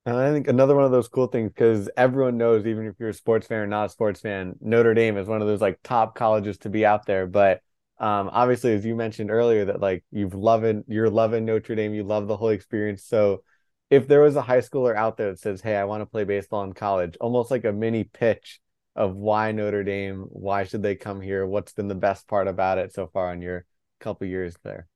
And 0.06 0.16
I 0.18 0.32
think 0.32 0.48
another 0.48 0.76
one 0.76 0.86
of 0.86 0.92
those 0.92 1.08
cool 1.08 1.28
things 1.28 1.52
because 1.52 1.88
everyone 1.96 2.38
knows, 2.38 2.66
even 2.66 2.88
if 2.88 2.96
you're 3.00 3.10
a 3.10 3.14
sports 3.14 3.46
fan 3.46 3.60
or 3.60 3.68
not 3.68 3.86
a 3.86 3.90
sports 3.90 4.20
fan, 4.20 4.56
Notre 4.60 4.96
Dame 4.96 5.18
is 5.18 5.28
one 5.28 5.42
of 5.42 5.48
those 5.48 5.62
like 5.62 5.80
top 5.84 6.16
colleges 6.16 6.58
to 6.60 6.70
be 6.70 6.86
out 6.86 7.06
there. 7.06 7.28
But 7.28 7.62
um, 8.00 8.30
obviously, 8.34 8.74
as 8.74 8.84
you 8.84 8.96
mentioned 8.96 9.30
earlier, 9.30 9.66
that 9.66 9.80
like 9.80 10.04
you've 10.12 10.34
loving 10.34 10.84
you're 10.88 11.10
loving 11.10 11.46
Notre 11.46 11.76
Dame, 11.76 11.94
you 11.94 12.04
love 12.04 12.28
the 12.28 12.36
whole 12.36 12.50
experience. 12.50 13.04
So 13.06 13.44
if 13.92 14.08
there 14.08 14.22
was 14.22 14.36
a 14.36 14.42
high 14.42 14.62
schooler 14.62 14.96
out 14.96 15.18
there 15.18 15.32
that 15.32 15.40
says, 15.40 15.62
"Hey, 15.62 15.76
I 15.76 15.84
want 15.84 16.02
to 16.02 16.08
play 16.08 16.24
baseball 16.24 16.64
in 16.64 16.74
college," 16.74 17.16
almost 17.22 17.52
like 17.52 17.66
a 17.66 17.72
mini 17.72 18.04
pitch 18.04 18.60
of 18.96 19.16
why 19.16 19.52
Notre 19.52 19.84
Dame, 19.84 20.26
why 20.30 20.64
should 20.64 20.82
they 20.82 20.96
come 20.96 21.22
here? 21.22 21.46
What's 21.46 21.74
been 21.74 21.88
the 21.88 21.96
best 21.96 22.28
part 22.28 22.48
about 22.48 22.80
it 22.80 22.92
so 22.92 23.06
far 23.08 23.32
in 23.34 23.42
your 23.44 23.66
couple 24.00 24.26
years 24.26 24.56
there? 24.64 24.88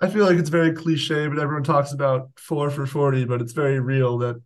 I 0.00 0.08
feel 0.08 0.24
like 0.24 0.38
it's 0.38 0.48
very 0.48 0.72
cliche, 0.72 1.26
but 1.26 1.38
everyone 1.38 1.64
talks 1.64 1.92
about 1.92 2.30
four 2.36 2.70
for 2.70 2.86
40, 2.86 3.24
but 3.24 3.40
it's 3.40 3.52
very 3.52 3.80
real 3.80 4.18
that 4.18 4.40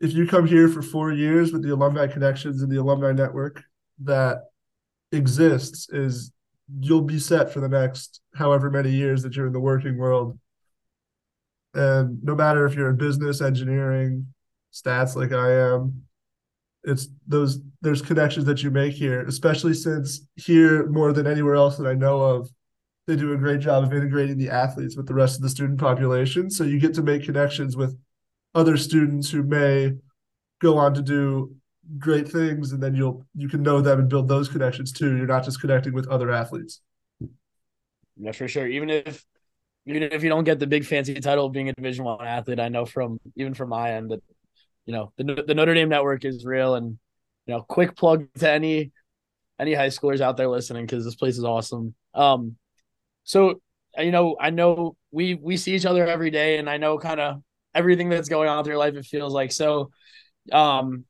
if 0.00 0.12
you 0.12 0.26
come 0.26 0.46
here 0.46 0.68
for 0.68 0.82
four 0.82 1.12
years 1.12 1.52
with 1.52 1.62
the 1.62 1.72
alumni 1.72 2.06
connections 2.06 2.62
and 2.62 2.70
the 2.70 2.80
alumni 2.80 3.12
network, 3.12 3.62
that 4.04 4.38
exists 5.10 5.88
is 5.90 6.32
you'll 6.80 7.02
be 7.02 7.18
set 7.18 7.52
for 7.52 7.60
the 7.60 7.68
next 7.68 8.20
however 8.34 8.70
many 8.70 8.90
years 8.90 9.22
that 9.22 9.36
you're 9.36 9.46
in 9.46 9.52
the 9.52 9.60
working 9.60 9.98
world. 9.98 10.38
And 11.74 12.22
no 12.22 12.34
matter 12.34 12.64
if 12.66 12.74
you're 12.74 12.90
in 12.90 12.96
business, 12.96 13.40
engineering, 13.40 14.32
stats 14.72 15.16
like 15.16 15.32
I 15.32 15.74
am, 15.74 16.04
it's 16.84 17.08
those 17.26 17.60
there's 17.80 18.02
connections 18.02 18.44
that 18.46 18.62
you 18.62 18.70
make 18.70 18.94
here, 18.94 19.24
especially 19.26 19.74
since 19.74 20.26
here 20.36 20.88
more 20.88 21.12
than 21.12 21.26
anywhere 21.26 21.54
else 21.54 21.76
that 21.78 21.86
I 21.86 21.94
know 21.94 22.20
of, 22.20 22.50
they 23.06 23.16
do 23.16 23.32
a 23.32 23.36
great 23.36 23.60
job 23.60 23.84
of 23.84 23.92
integrating 23.92 24.38
the 24.38 24.50
athletes 24.50 24.96
with 24.96 25.06
the 25.06 25.14
rest 25.14 25.36
of 25.36 25.42
the 25.42 25.48
student 25.48 25.80
population. 25.80 26.50
So 26.50 26.64
you 26.64 26.78
get 26.78 26.94
to 26.94 27.02
make 27.02 27.24
connections 27.24 27.76
with 27.76 27.96
other 28.54 28.76
students 28.76 29.30
who 29.30 29.42
may 29.42 29.92
go 30.60 30.78
on 30.78 30.94
to 30.94 31.02
do 31.02 31.56
great 31.98 32.28
things 32.28 32.72
and 32.72 32.82
then 32.82 32.94
you'll 32.94 33.26
you 33.34 33.48
can 33.48 33.62
know 33.62 33.80
them 33.80 33.98
and 33.98 34.08
build 34.08 34.28
those 34.28 34.48
connections 34.48 34.92
too. 34.92 35.16
You're 35.16 35.26
not 35.26 35.44
just 35.44 35.60
connecting 35.60 35.92
with 35.92 36.08
other 36.08 36.30
athletes. 36.30 36.80
Yeah 38.16 38.32
for 38.32 38.46
sure. 38.46 38.66
Even 38.66 38.90
if 38.90 39.24
even 39.86 40.04
if 40.04 40.22
you 40.22 40.28
don't 40.28 40.44
get 40.44 40.60
the 40.60 40.66
big 40.66 40.84
fancy 40.84 41.14
title 41.14 41.46
of 41.46 41.52
being 41.52 41.68
a 41.68 41.72
division 41.72 42.04
one 42.04 42.24
athlete 42.24 42.60
i 42.60 42.68
know 42.68 42.86
from 42.86 43.18
even 43.34 43.52
from 43.52 43.68
my 43.70 43.94
end 43.94 44.12
that 44.12 44.22
you 44.86 44.92
know 44.92 45.12
the, 45.16 45.42
the 45.44 45.54
notre 45.54 45.74
dame 45.74 45.88
network 45.88 46.24
is 46.24 46.44
real. 46.44 46.74
And 46.74 46.98
you 47.46 47.54
know 47.54 47.62
quick 47.62 47.96
plug 47.96 48.28
to 48.38 48.50
any 48.50 48.92
any 49.58 49.74
high 49.74 49.88
schoolers 49.88 50.20
out 50.20 50.36
there 50.36 50.48
listening 50.48 50.86
because 50.86 51.04
this 51.04 51.14
place 51.14 51.38
is 51.38 51.44
awesome. 51.44 51.94
Um 52.14 52.56
so 53.24 53.60
you 53.98 54.10
know 54.10 54.36
i 54.40 54.50
know 54.50 54.96
we 55.10 55.34
we 55.34 55.56
see 55.56 55.74
each 55.74 55.86
other 55.86 56.06
every 56.06 56.30
day 56.30 56.58
and 56.58 56.68
i 56.68 56.76
know 56.76 56.98
kind 56.98 57.20
of 57.20 57.42
everything 57.74 58.08
that's 58.08 58.28
going 58.28 58.48
on 58.48 58.58
with 58.58 58.66
your 58.66 58.78
life 58.78 58.94
it 58.94 59.04
feels 59.04 59.32
like 59.32 59.52
so 59.52 59.90
um 60.52 61.04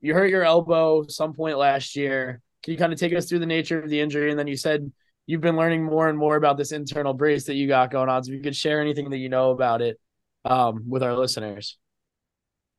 you 0.00 0.14
hurt 0.14 0.30
your 0.30 0.44
elbow 0.44 1.06
some 1.06 1.32
point 1.34 1.58
last 1.58 1.96
year. 1.96 2.40
Can 2.62 2.72
you 2.72 2.78
kind 2.78 2.92
of 2.92 2.98
take 2.98 3.14
us 3.14 3.28
through 3.28 3.40
the 3.40 3.46
nature 3.46 3.80
of 3.80 3.90
the 3.90 4.00
injury? 4.00 4.30
And 4.30 4.38
then 4.38 4.46
you 4.46 4.56
said 4.56 4.90
you've 5.26 5.40
been 5.40 5.56
learning 5.56 5.84
more 5.84 6.08
and 6.08 6.18
more 6.18 6.36
about 6.36 6.56
this 6.56 6.72
internal 6.72 7.14
brace 7.14 7.44
that 7.44 7.54
you 7.54 7.68
got 7.68 7.90
going 7.90 8.08
on. 8.08 8.24
So 8.24 8.30
if 8.30 8.36
you 8.36 8.42
could 8.42 8.56
share 8.56 8.80
anything 8.80 9.10
that 9.10 9.18
you 9.18 9.28
know 9.28 9.50
about 9.50 9.82
it 9.82 9.98
um, 10.44 10.84
with 10.88 11.02
our 11.02 11.16
listeners. 11.16 11.78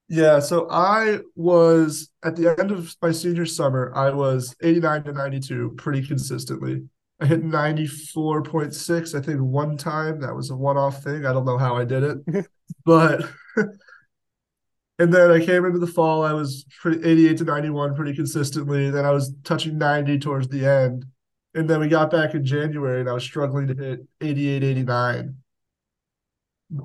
Yeah, 0.08 0.40
so 0.40 0.68
I 0.70 1.20
was 1.36 2.12
at 2.24 2.36
the 2.36 2.56
end 2.60 2.70
of 2.70 2.96
my 3.02 3.12
senior 3.12 3.48
summer, 3.48 3.92
I 3.96 4.12
was 4.12 4.56
89 4.62 5.04
to 5.06 5.14
92 5.14 5.74
pretty 5.78 6.06
consistently. 6.06 6.84
I 7.20 7.26
hit 7.26 7.44
94.6, 7.44 9.18
I 9.18 9.22
think, 9.22 9.40
one 9.40 9.78
time. 9.78 10.20
That 10.20 10.36
was 10.36 10.50
a 10.50 10.56
one 10.56 10.78
off 10.78 11.02
thing. 11.02 11.26
I 11.26 11.32
don't 11.32 11.46
know 11.46 11.58
how 11.58 11.76
I 11.78 11.86
did 11.86 12.04
it, 12.04 12.48
but 12.86 13.24
and 15.00 15.14
then 15.14 15.32
I 15.32 15.46
came 15.46 15.66
into 15.66 15.80
the 15.80 15.88
fall, 15.88 16.24
I 16.24 16.34
was 16.34 16.66
pretty 16.82 17.08
88 17.08 17.38
to 17.38 17.44
91 17.44 17.96
pretty 17.96 18.14
consistently. 18.14 18.90
Then 18.90 19.06
I 19.06 19.12
was 19.12 19.34
touching 19.44 19.78
90 19.78 20.20
towards 20.20 20.48
the 20.48 20.66
end. 20.66 21.06
And 21.54 21.70
then 21.70 21.80
we 21.80 21.88
got 21.88 22.12
back 22.12 22.34
in 22.34 22.46
January 22.46 23.00
and 23.00 23.10
I 23.10 23.14
was 23.14 23.24
struggling 23.24 23.68
to 23.68 23.76
hit 23.76 24.06
88, 24.22 24.64
89. 24.64 25.36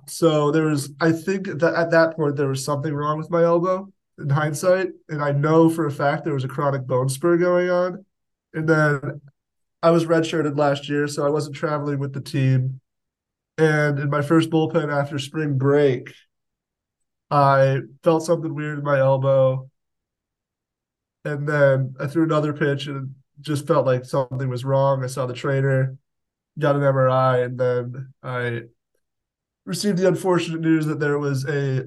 So 0.06 0.50
there 0.50 0.66
was, 0.66 0.92
I 1.00 1.12
think 1.12 1.46
that 1.46 1.74
at 1.74 1.90
that 1.90 2.16
point, 2.16 2.36
there 2.36 2.48
was 2.48 2.64
something 2.64 2.92
wrong 2.94 3.18
with 3.18 3.30
my 3.30 3.42
elbow 3.42 3.88
in 4.18 4.28
hindsight. 4.28 4.88
And 5.08 5.22
I 5.22 5.32
know 5.32 5.68
for 5.68 5.86
a 5.86 5.90
fact 5.90 6.24
there 6.24 6.34
was 6.34 6.44
a 6.44 6.48
chronic 6.48 6.86
bone 6.86 7.08
spur 7.08 7.36
going 7.36 7.70
on. 7.70 8.04
And 8.54 8.68
then 8.68 9.20
I 9.82 9.90
was 9.90 10.04
redshirted 10.04 10.58
last 10.58 10.88
year, 10.88 11.08
so 11.08 11.26
I 11.26 11.30
wasn't 11.30 11.56
traveling 11.56 11.98
with 11.98 12.12
the 12.12 12.20
team. 12.20 12.80
And 13.56 13.98
in 13.98 14.10
my 14.10 14.22
first 14.22 14.50
bullpen 14.50 14.92
after 14.92 15.18
spring 15.18 15.58
break, 15.58 16.12
I 17.30 17.80
felt 18.02 18.24
something 18.24 18.54
weird 18.54 18.78
in 18.78 18.84
my 18.84 18.98
elbow. 18.98 19.70
And 21.24 21.48
then 21.48 21.94
I 22.00 22.06
threw 22.06 22.24
another 22.24 22.52
pitch 22.52 22.86
and 22.86 23.14
just 23.40 23.66
felt 23.66 23.86
like 23.86 24.04
something 24.04 24.48
was 24.48 24.64
wrong. 24.64 25.02
I 25.02 25.06
saw 25.06 25.26
the 25.26 25.34
trainer, 25.34 25.96
got 26.58 26.76
an 26.76 26.82
MRI, 26.82 27.44
and 27.44 27.58
then 27.58 28.12
I 28.22 28.62
received 29.64 29.98
the 29.98 30.08
unfortunate 30.08 30.60
news 30.60 30.86
that 30.86 31.00
there 31.00 31.18
was 31.18 31.46
a 31.46 31.84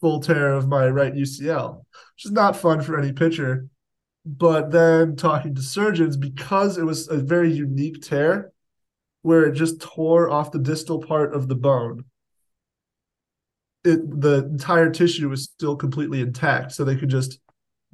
full 0.00 0.20
tear 0.20 0.52
of 0.52 0.68
my 0.68 0.88
right 0.88 1.14
UCL, 1.14 1.78
which 1.78 2.24
is 2.24 2.32
not 2.32 2.56
fun 2.56 2.80
for 2.80 2.98
any 2.98 3.12
pitcher. 3.12 3.66
But 4.24 4.70
then 4.70 5.16
talking 5.16 5.54
to 5.54 5.62
surgeons, 5.62 6.16
because 6.16 6.78
it 6.78 6.84
was 6.84 7.08
a 7.08 7.16
very 7.16 7.52
unique 7.52 8.02
tear 8.02 8.52
where 9.22 9.44
it 9.44 9.52
just 9.52 9.80
tore 9.80 10.30
off 10.30 10.52
the 10.52 10.58
distal 10.58 11.00
part 11.00 11.34
of 11.34 11.48
the 11.48 11.54
bone 11.54 12.04
it 13.84 14.20
the 14.20 14.44
entire 14.44 14.90
tissue 14.90 15.28
was 15.28 15.44
still 15.44 15.76
completely 15.76 16.20
intact, 16.20 16.72
so 16.72 16.84
they 16.84 16.96
could 16.96 17.08
just 17.08 17.40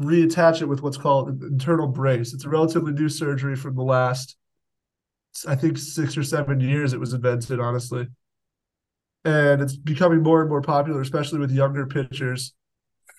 reattach 0.00 0.60
it 0.60 0.66
with 0.66 0.82
what's 0.82 0.96
called 0.96 1.28
an 1.28 1.40
internal 1.42 1.86
brace. 1.86 2.34
It's 2.34 2.44
a 2.44 2.48
relatively 2.48 2.92
new 2.92 3.08
surgery 3.08 3.56
from 3.56 3.76
the 3.76 3.82
last, 3.82 4.36
I 5.46 5.54
think, 5.54 5.78
six 5.78 6.16
or 6.16 6.22
seven 6.22 6.60
years. 6.60 6.92
It 6.92 7.00
was 7.00 7.14
invented, 7.14 7.60
honestly, 7.60 8.08
and 9.24 9.62
it's 9.62 9.76
becoming 9.76 10.22
more 10.22 10.40
and 10.40 10.50
more 10.50 10.62
popular, 10.62 11.00
especially 11.00 11.38
with 11.38 11.52
younger 11.52 11.86
pitchers 11.86 12.52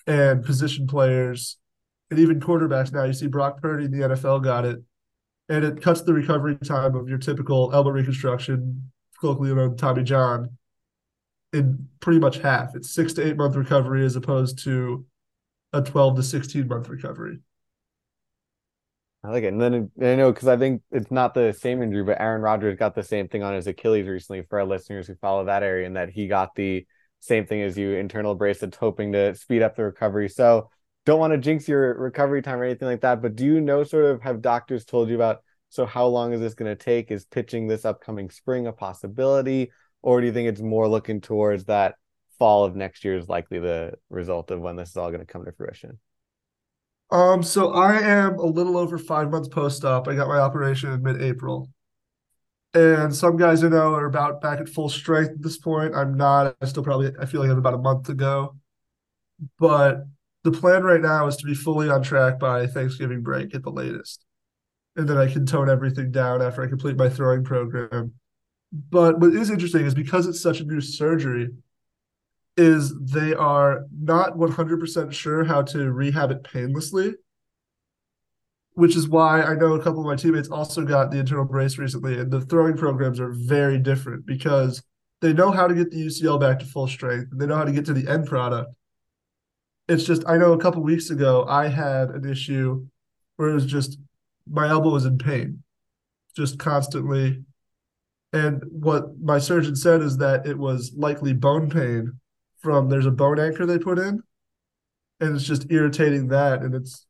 and 0.06 0.44
position 0.44 0.86
players, 0.86 1.56
and 2.10 2.18
even 2.18 2.40
quarterbacks. 2.40 2.92
Now 2.92 3.04
you 3.04 3.12
see 3.12 3.26
Brock 3.26 3.60
Purdy 3.60 3.86
in 3.86 3.90
the 3.90 4.08
NFL 4.08 4.42
got 4.42 4.64
it, 4.64 4.82
and 5.48 5.64
it 5.64 5.82
cuts 5.82 6.02
the 6.02 6.12
recovery 6.12 6.56
time 6.56 6.94
of 6.94 7.08
your 7.08 7.18
typical 7.18 7.70
elbow 7.72 7.90
reconstruction, 7.90 8.90
colloquially 9.20 9.54
known 9.54 9.76
Tommy 9.76 10.02
John 10.02 10.50
in 11.52 11.88
pretty 12.00 12.20
much 12.20 12.38
half. 12.38 12.74
It's 12.74 12.90
six 12.90 13.12
to 13.14 13.26
eight 13.26 13.36
month 13.36 13.56
recovery 13.56 14.04
as 14.04 14.16
opposed 14.16 14.62
to 14.64 15.06
a 15.72 15.82
12 15.82 16.16
to 16.16 16.22
16 16.22 16.68
month 16.68 16.88
recovery. 16.88 17.38
I 19.24 19.30
like 19.30 19.44
it. 19.44 19.52
And 19.52 19.60
then 19.60 19.90
I 20.00 20.14
know 20.14 20.32
because 20.32 20.48
I 20.48 20.56
think 20.56 20.82
it's 20.92 21.10
not 21.10 21.34
the 21.34 21.52
same 21.52 21.82
injury, 21.82 22.04
but 22.04 22.20
Aaron 22.20 22.40
Rodgers 22.40 22.78
got 22.78 22.94
the 22.94 23.02
same 23.02 23.28
thing 23.28 23.42
on 23.42 23.54
his 23.54 23.66
Achilles 23.66 24.06
recently 24.06 24.42
for 24.48 24.60
our 24.60 24.64
listeners 24.64 25.06
who 25.06 25.16
follow 25.16 25.46
that 25.46 25.62
area, 25.62 25.86
and 25.86 25.96
that 25.96 26.10
he 26.10 26.28
got 26.28 26.54
the 26.54 26.86
same 27.20 27.44
thing 27.44 27.62
as 27.62 27.76
you 27.76 27.92
internal 27.92 28.36
bracelets, 28.36 28.76
hoping 28.76 29.12
to 29.12 29.34
speed 29.34 29.62
up 29.62 29.74
the 29.74 29.82
recovery. 29.82 30.28
So 30.28 30.70
don't 31.08 31.20
want 31.20 31.32
to 31.32 31.38
jinx 31.38 31.66
your 31.66 31.94
recovery 31.98 32.42
time 32.42 32.60
or 32.60 32.64
anything 32.64 32.88
like 32.88 33.00
that. 33.00 33.22
But 33.22 33.34
do 33.34 33.44
you 33.44 33.60
know 33.60 33.82
sort 33.82 34.04
of 34.04 34.22
have 34.22 34.42
doctors 34.42 34.84
told 34.84 35.08
you 35.08 35.14
about 35.14 35.42
so 35.70 35.86
how 35.86 36.06
long 36.06 36.32
is 36.32 36.40
this 36.40 36.54
going 36.54 36.70
to 36.70 36.82
take? 36.82 37.10
Is 37.10 37.24
pitching 37.24 37.66
this 37.66 37.84
upcoming 37.84 38.30
spring 38.30 38.66
a 38.66 38.72
possibility? 38.72 39.70
or 40.02 40.20
do 40.20 40.26
you 40.26 40.32
think 40.32 40.48
it's 40.48 40.60
more 40.60 40.88
looking 40.88 41.20
towards 41.20 41.64
that 41.64 41.94
fall 42.38 42.64
of 42.64 42.76
next 42.76 43.04
year 43.04 43.16
is 43.16 43.28
likely 43.28 43.58
the 43.58 43.94
result 44.10 44.50
of 44.50 44.60
when 44.60 44.76
this 44.76 44.90
is 44.90 44.96
all 44.96 45.10
going 45.10 45.20
to 45.20 45.26
come 45.26 45.44
to 45.44 45.52
fruition? 45.52 45.98
Um, 47.10 47.42
so 47.42 47.72
I 47.72 47.98
am 47.98 48.38
a 48.38 48.44
little 48.44 48.76
over 48.76 48.98
five 48.98 49.30
months 49.30 49.48
post-op. 49.48 50.06
I 50.08 50.14
got 50.14 50.28
my 50.28 50.38
operation 50.38 50.92
in 50.92 51.02
mid-April. 51.02 51.68
And 52.74 53.14
some 53.14 53.36
guys 53.36 53.64
I 53.64 53.68
know 53.68 53.94
are 53.94 54.04
about 54.04 54.42
back 54.42 54.60
at 54.60 54.68
full 54.68 54.90
strength 54.90 55.30
at 55.30 55.42
this 55.42 55.56
point. 55.56 55.94
I'm 55.94 56.16
not. 56.16 56.54
I 56.60 56.66
still 56.66 56.84
probably 56.84 57.10
I 57.18 57.24
feel 57.24 57.40
like 57.40 57.48
I 57.48 57.50
have 57.50 57.58
about 57.58 57.72
a 57.74 57.78
month 57.78 58.06
to 58.06 58.14
go. 58.14 58.56
But 59.58 60.04
the 60.50 60.58
plan 60.58 60.82
right 60.82 61.00
now 61.00 61.26
is 61.26 61.36
to 61.36 61.46
be 61.46 61.54
fully 61.54 61.88
on 61.88 62.02
track 62.02 62.38
by 62.38 62.66
Thanksgiving 62.66 63.22
break 63.22 63.54
at 63.54 63.62
the 63.62 63.70
latest. 63.70 64.24
And 64.96 65.08
then 65.08 65.16
I 65.16 65.30
can 65.30 65.46
tone 65.46 65.70
everything 65.70 66.10
down 66.10 66.42
after 66.42 66.62
I 66.62 66.66
complete 66.66 66.96
my 66.96 67.08
throwing 67.08 67.44
program 67.44 68.14
but 68.72 69.18
what 69.18 69.34
is 69.34 69.50
interesting 69.50 69.86
is 69.86 69.94
because 69.94 70.26
it's 70.26 70.42
such 70.42 70.60
a 70.60 70.64
new 70.64 70.80
surgery, 70.80 71.48
is 72.56 72.92
they 73.00 73.34
are 73.34 73.86
not 73.98 74.36
100% 74.36 75.12
sure 75.12 75.44
how 75.44 75.62
to 75.62 75.92
rehab 75.92 76.30
it 76.30 76.44
painlessly, 76.44 77.14
which 78.72 78.96
is 78.96 79.08
why 79.08 79.42
I 79.42 79.54
know 79.54 79.74
a 79.74 79.82
couple 79.82 80.00
of 80.00 80.06
my 80.06 80.16
teammates 80.16 80.48
also 80.48 80.84
got 80.84 81.10
the 81.10 81.18
internal 81.18 81.44
brace 81.44 81.78
recently, 81.78 82.18
and 82.18 82.30
the 82.30 82.40
throwing 82.40 82.76
programs 82.76 83.20
are 83.20 83.30
very 83.32 83.78
different 83.78 84.26
because 84.26 84.82
they 85.20 85.32
know 85.32 85.50
how 85.50 85.66
to 85.66 85.74
get 85.74 85.90
the 85.90 86.06
UCL 86.06 86.40
back 86.40 86.58
to 86.58 86.66
full 86.66 86.88
strength, 86.88 87.28
and 87.30 87.40
they 87.40 87.46
know 87.46 87.56
how 87.56 87.64
to 87.64 87.72
get 87.72 87.86
to 87.86 87.94
the 87.94 88.08
end 88.10 88.26
product. 88.26 88.72
It's 89.88 90.04
just 90.04 90.22
I 90.26 90.36
know 90.36 90.52
a 90.52 90.58
couple 90.58 90.82
weeks 90.82 91.10
ago 91.10 91.44
I 91.48 91.68
had 91.68 92.10
an 92.10 92.28
issue 92.28 92.86
where 93.36 93.48
it 93.50 93.54
was 93.54 93.66
just 93.66 93.98
my 94.50 94.68
elbow 94.68 94.90
was 94.90 95.04
in 95.04 95.18
pain, 95.18 95.62
just 96.36 96.58
constantly 96.58 97.42
and 98.32 98.62
what 98.70 99.18
my 99.20 99.38
surgeon 99.38 99.74
said 99.74 100.02
is 100.02 100.18
that 100.18 100.46
it 100.46 100.58
was 100.58 100.92
likely 100.94 101.32
bone 101.32 101.70
pain 101.70 102.12
from 102.58 102.88
there's 102.88 103.06
a 103.06 103.10
bone 103.10 103.40
anchor 103.40 103.64
they 103.64 103.78
put 103.78 103.98
in, 103.98 104.22
and 105.20 105.34
it's 105.34 105.44
just 105.44 105.70
irritating 105.70 106.28
that. 106.28 106.62
And 106.62 106.74
it's 106.74 107.06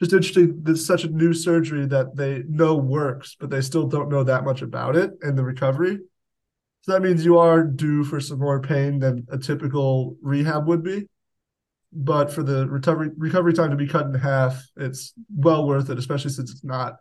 just 0.00 0.12
interesting. 0.12 0.62
There's 0.62 0.86
such 0.86 1.04
a 1.04 1.10
new 1.10 1.34
surgery 1.34 1.86
that 1.86 2.16
they 2.16 2.44
know 2.48 2.76
works, 2.76 3.36
but 3.38 3.50
they 3.50 3.60
still 3.60 3.86
don't 3.86 4.08
know 4.08 4.24
that 4.24 4.44
much 4.44 4.62
about 4.62 4.96
it 4.96 5.10
and 5.20 5.36
the 5.36 5.44
recovery. 5.44 5.98
So 6.82 6.92
that 6.92 7.02
means 7.02 7.24
you 7.24 7.38
are 7.38 7.62
due 7.62 8.02
for 8.02 8.18
some 8.18 8.38
more 8.38 8.60
pain 8.60 8.98
than 8.98 9.26
a 9.30 9.38
typical 9.38 10.16
rehab 10.22 10.66
would 10.66 10.82
be. 10.82 11.06
But 11.92 12.32
for 12.32 12.42
the 12.42 12.66
recovery 12.68 13.10
recovery 13.16 13.52
time 13.52 13.70
to 13.70 13.76
be 13.76 13.86
cut 13.86 14.06
in 14.06 14.14
half, 14.14 14.66
it's 14.76 15.12
well 15.34 15.66
worth 15.66 15.90
it, 15.90 15.98
especially 15.98 16.30
since 16.30 16.50
it's 16.50 16.64
not 16.64 16.96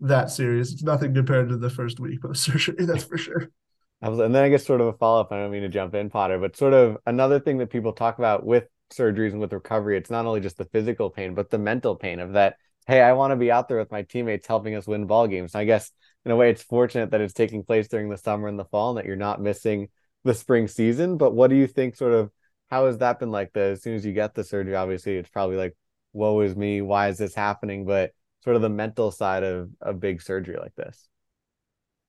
that 0.00 0.30
serious. 0.30 0.72
It's 0.72 0.82
nothing 0.82 1.14
compared 1.14 1.48
to 1.48 1.56
the 1.56 1.70
first 1.70 1.98
week 1.98 2.20
post 2.20 2.42
surgery, 2.44 2.76
that's 2.80 3.04
for 3.04 3.16
sure. 3.16 3.50
And 4.00 4.18
then 4.18 4.36
I 4.36 4.48
guess 4.48 4.64
sort 4.64 4.80
of 4.80 4.88
a 4.88 4.92
follow 4.92 5.22
up. 5.22 5.32
I 5.32 5.38
don't 5.38 5.50
mean 5.50 5.62
to 5.62 5.68
jump 5.68 5.94
in, 5.94 6.10
Potter, 6.10 6.38
but 6.38 6.56
sort 6.56 6.72
of 6.72 6.98
another 7.06 7.40
thing 7.40 7.58
that 7.58 7.70
people 7.70 7.92
talk 7.92 8.18
about 8.18 8.44
with 8.44 8.64
surgeries 8.92 9.32
and 9.32 9.40
with 9.40 9.52
recovery, 9.52 9.96
it's 9.96 10.10
not 10.10 10.26
only 10.26 10.40
just 10.40 10.56
the 10.56 10.66
physical 10.66 11.10
pain, 11.10 11.34
but 11.34 11.50
the 11.50 11.58
mental 11.58 11.96
pain 11.96 12.20
of 12.20 12.34
that 12.34 12.56
hey, 12.88 13.02
I 13.02 13.12
want 13.12 13.32
to 13.32 13.36
be 13.36 13.52
out 13.52 13.68
there 13.68 13.78
with 13.78 13.92
my 13.92 14.02
teammates 14.02 14.46
helping 14.46 14.74
us 14.74 14.86
win 14.86 15.06
ball 15.06 15.26
games. 15.28 15.54
And 15.54 15.60
I 15.60 15.66
guess 15.66 15.92
in 16.24 16.30
a 16.30 16.36
way, 16.36 16.50
it's 16.50 16.62
fortunate 16.62 17.10
that 17.10 17.20
it's 17.20 17.34
taking 17.34 17.62
place 17.62 17.86
during 17.86 18.08
the 18.08 18.16
summer 18.16 18.48
and 18.48 18.58
the 18.58 18.64
fall, 18.64 18.90
and 18.90 18.98
that 18.98 19.04
you're 19.04 19.14
not 19.14 19.42
missing 19.42 19.90
the 20.24 20.34
spring 20.34 20.66
season. 20.66 21.18
But 21.18 21.34
what 21.34 21.50
do 21.50 21.56
you 21.56 21.66
think? 21.66 21.96
Sort 21.96 22.14
of, 22.14 22.30
how 22.70 22.86
has 22.86 22.98
that 22.98 23.18
been 23.18 23.30
like? 23.30 23.52
The 23.52 23.60
as 23.60 23.82
soon 23.82 23.94
as 23.94 24.04
you 24.04 24.12
get 24.12 24.34
the 24.34 24.44
surgery, 24.44 24.74
obviously, 24.74 25.16
it's 25.16 25.30
probably 25.30 25.56
like, 25.56 25.76
woe 26.12 26.40
is 26.40 26.56
me. 26.56 26.80
Why 26.80 27.08
is 27.08 27.18
this 27.18 27.34
happening? 27.34 27.86
But 27.86 28.12
sort 28.44 28.56
of 28.56 28.62
the 28.62 28.68
mental 28.68 29.10
side 29.10 29.42
of 29.42 29.70
a 29.80 29.92
big 29.92 30.22
surgery 30.22 30.56
like 30.56 30.74
this. 30.74 31.08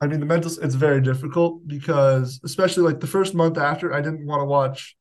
I 0.01 0.07
mean, 0.07 0.19
the 0.19 0.25
mental 0.25 0.51
it's 0.61 0.75
very 0.75 1.01
difficult 1.01 1.67
because 1.67 2.39
especially 2.43 2.83
like 2.83 2.99
the 2.99 3.07
first 3.07 3.33
month 3.33 3.57
after, 3.57 3.93
I 3.93 4.01
didn't 4.01 4.25
want 4.25 4.41
to 4.41 4.45
watch 4.45 4.95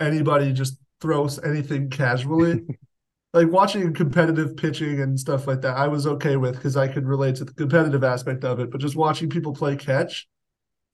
anybody 0.00 0.52
just 0.52 0.78
throw 1.00 1.28
anything 1.44 1.90
casually. 1.90 2.62
like 3.32 3.48
watching 3.48 3.92
competitive 3.92 4.56
pitching 4.56 5.00
and 5.00 5.18
stuff 5.18 5.46
like 5.46 5.60
that, 5.60 5.76
I 5.76 5.88
was 5.88 6.06
okay 6.06 6.36
with 6.36 6.56
because 6.56 6.76
I 6.76 6.88
could 6.88 7.06
relate 7.06 7.36
to 7.36 7.44
the 7.44 7.54
competitive 7.54 8.02
aspect 8.02 8.44
of 8.44 8.58
it. 8.58 8.70
But 8.70 8.80
just 8.80 8.96
watching 8.96 9.28
people 9.30 9.54
play 9.54 9.76
catch, 9.76 10.26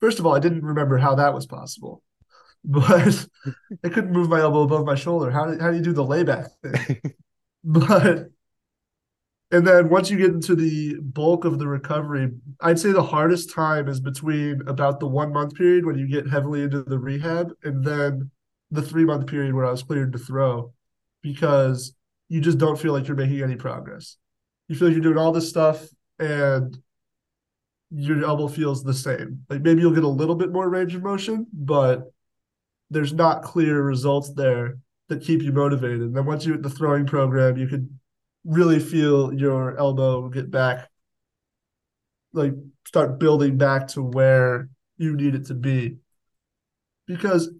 first 0.01 0.19
of 0.19 0.27
all, 0.27 0.35
I 0.35 0.41
didn't 0.41 0.65
remember 0.65 0.99
how 0.99 1.15
that 1.15 1.33
was 1.33 1.47
possible. 1.47 2.03
But 2.67 3.27
I 3.85 3.91
couldn't 3.91 4.13
move 4.13 4.31
my 4.31 4.41
elbow 4.41 4.63
above 4.63 4.87
my 4.87 4.95
shoulder. 4.95 5.31
How 5.31 5.45
do, 5.45 5.59
how 5.61 5.71
do 5.71 5.77
you 5.77 5.83
do 5.83 5.93
the 5.93 6.05
layback 6.05 6.49
thing? 6.63 6.99
but 7.65 8.31
and 9.51 9.67
then 9.67 9.89
once 9.89 10.11
you 10.11 10.17
get 10.17 10.31
into 10.31 10.57
the 10.57 10.97
bulk 11.01 11.45
of 11.45 11.59
the 11.59 11.69
recovery, 11.69 12.31
I'd 12.61 12.79
say 12.79 12.93
the 12.93 13.03
hardest 13.03 13.53
time 13.53 13.87
is 13.89 14.01
between 14.01 14.63
about 14.67 14.99
the 14.99 15.07
one 15.07 15.33
month 15.33 15.55
period 15.55 15.85
when 15.85 15.99
you 15.99 16.09
get 16.09 16.29
heavily 16.29 16.63
into 16.63 16.83
the 16.83 16.99
rehab 16.99 17.53
and 17.63 17.85
then 17.85 18.31
the 18.71 18.83
three 18.83 19.05
month 19.05 19.27
period 19.27 19.55
where 19.55 19.67
I 19.67 19.71
was 19.71 19.83
cleared 19.83 20.13
to 20.13 20.19
throw 20.19 20.73
because 21.23 21.95
you 22.29 22.41
just 22.41 22.59
don't 22.59 22.79
feel 22.79 22.93
like 22.93 23.07
you're 23.07 23.17
making 23.17 23.43
any 23.43 23.57
progress. 23.57 24.17
You 24.69 24.75
feel 24.75 24.89
like 24.89 24.95
you're 24.95 25.05
doing 25.05 25.19
all 25.19 25.33
this 25.33 25.49
stuff 25.49 25.87
and 26.19 26.77
your 27.91 28.25
elbow 28.25 28.49
feels 28.49 28.83
the 28.83 28.95
same. 28.95 29.45
Like 29.49 29.61
maybe 29.61 29.83
you'll 29.83 29.95
get 29.95 30.05
a 30.05 30.09
little 30.09 30.35
bit 30.35 30.51
more 30.51 30.69
range 30.69 30.95
of 30.95 31.03
motion, 31.03 31.47
but 31.53 32.11
there's 32.95 33.13
not 33.13 33.43
clear 33.43 33.83
results 33.83 34.33
there 34.33 34.79
that 35.09 35.23
keep 35.23 35.43
you 35.43 35.53
motivated. 35.53 36.01
And 36.01 36.17
then 36.17 36.25
once 36.25 36.47
you're 36.47 36.57
at 36.57 36.63
the 36.63 36.71
throwing 36.71 37.07
program, 37.07 37.57
you 37.57 37.67
could 37.67 37.89
really 38.45 38.79
feel 38.79 39.33
your 39.33 39.77
elbow 39.77 40.29
get 40.29 40.51
back, 40.51 40.89
like 42.33 42.55
start 42.87 43.19
building 43.19 43.59
back 43.59 43.89
to 43.89 44.03
where 44.03 44.69
you 44.97 45.17
need 45.17 45.35
it 45.35 45.47
to 45.47 45.55
be. 45.55 45.97
Because 47.07 47.51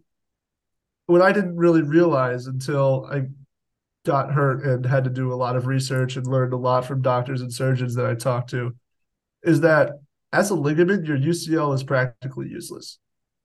what 1.07 1.21
I 1.21 1.33
didn't 1.33 1.57
really 1.57 1.83
realize 1.83 2.47
until 2.47 3.07
I 3.11 3.25
got 4.07 4.33
hurt 4.33 4.65
and 4.65 4.87
had 4.87 5.05
to 5.05 5.11
do 5.11 5.33
a 5.33 5.37
lot 5.37 5.57
of 5.57 5.67
research 5.67 6.17
and 6.17 6.27
learned 6.27 6.53
a 6.53 6.59
lot 6.59 6.85
from 6.85 7.03
doctors 7.03 7.41
and 7.41 7.53
surgeons 7.53 7.95
that 7.95 8.07
I 8.07 8.15
talked 8.15 8.51
to 8.51 8.75
is 9.43 9.61
that 9.61 9.93
as 10.33 10.51
a 10.51 10.55
ligament, 10.55 11.07
your 11.07 11.19
UCL 11.19 11.75
is 11.75 11.85
practically 11.85 12.49
useless. 12.49 12.99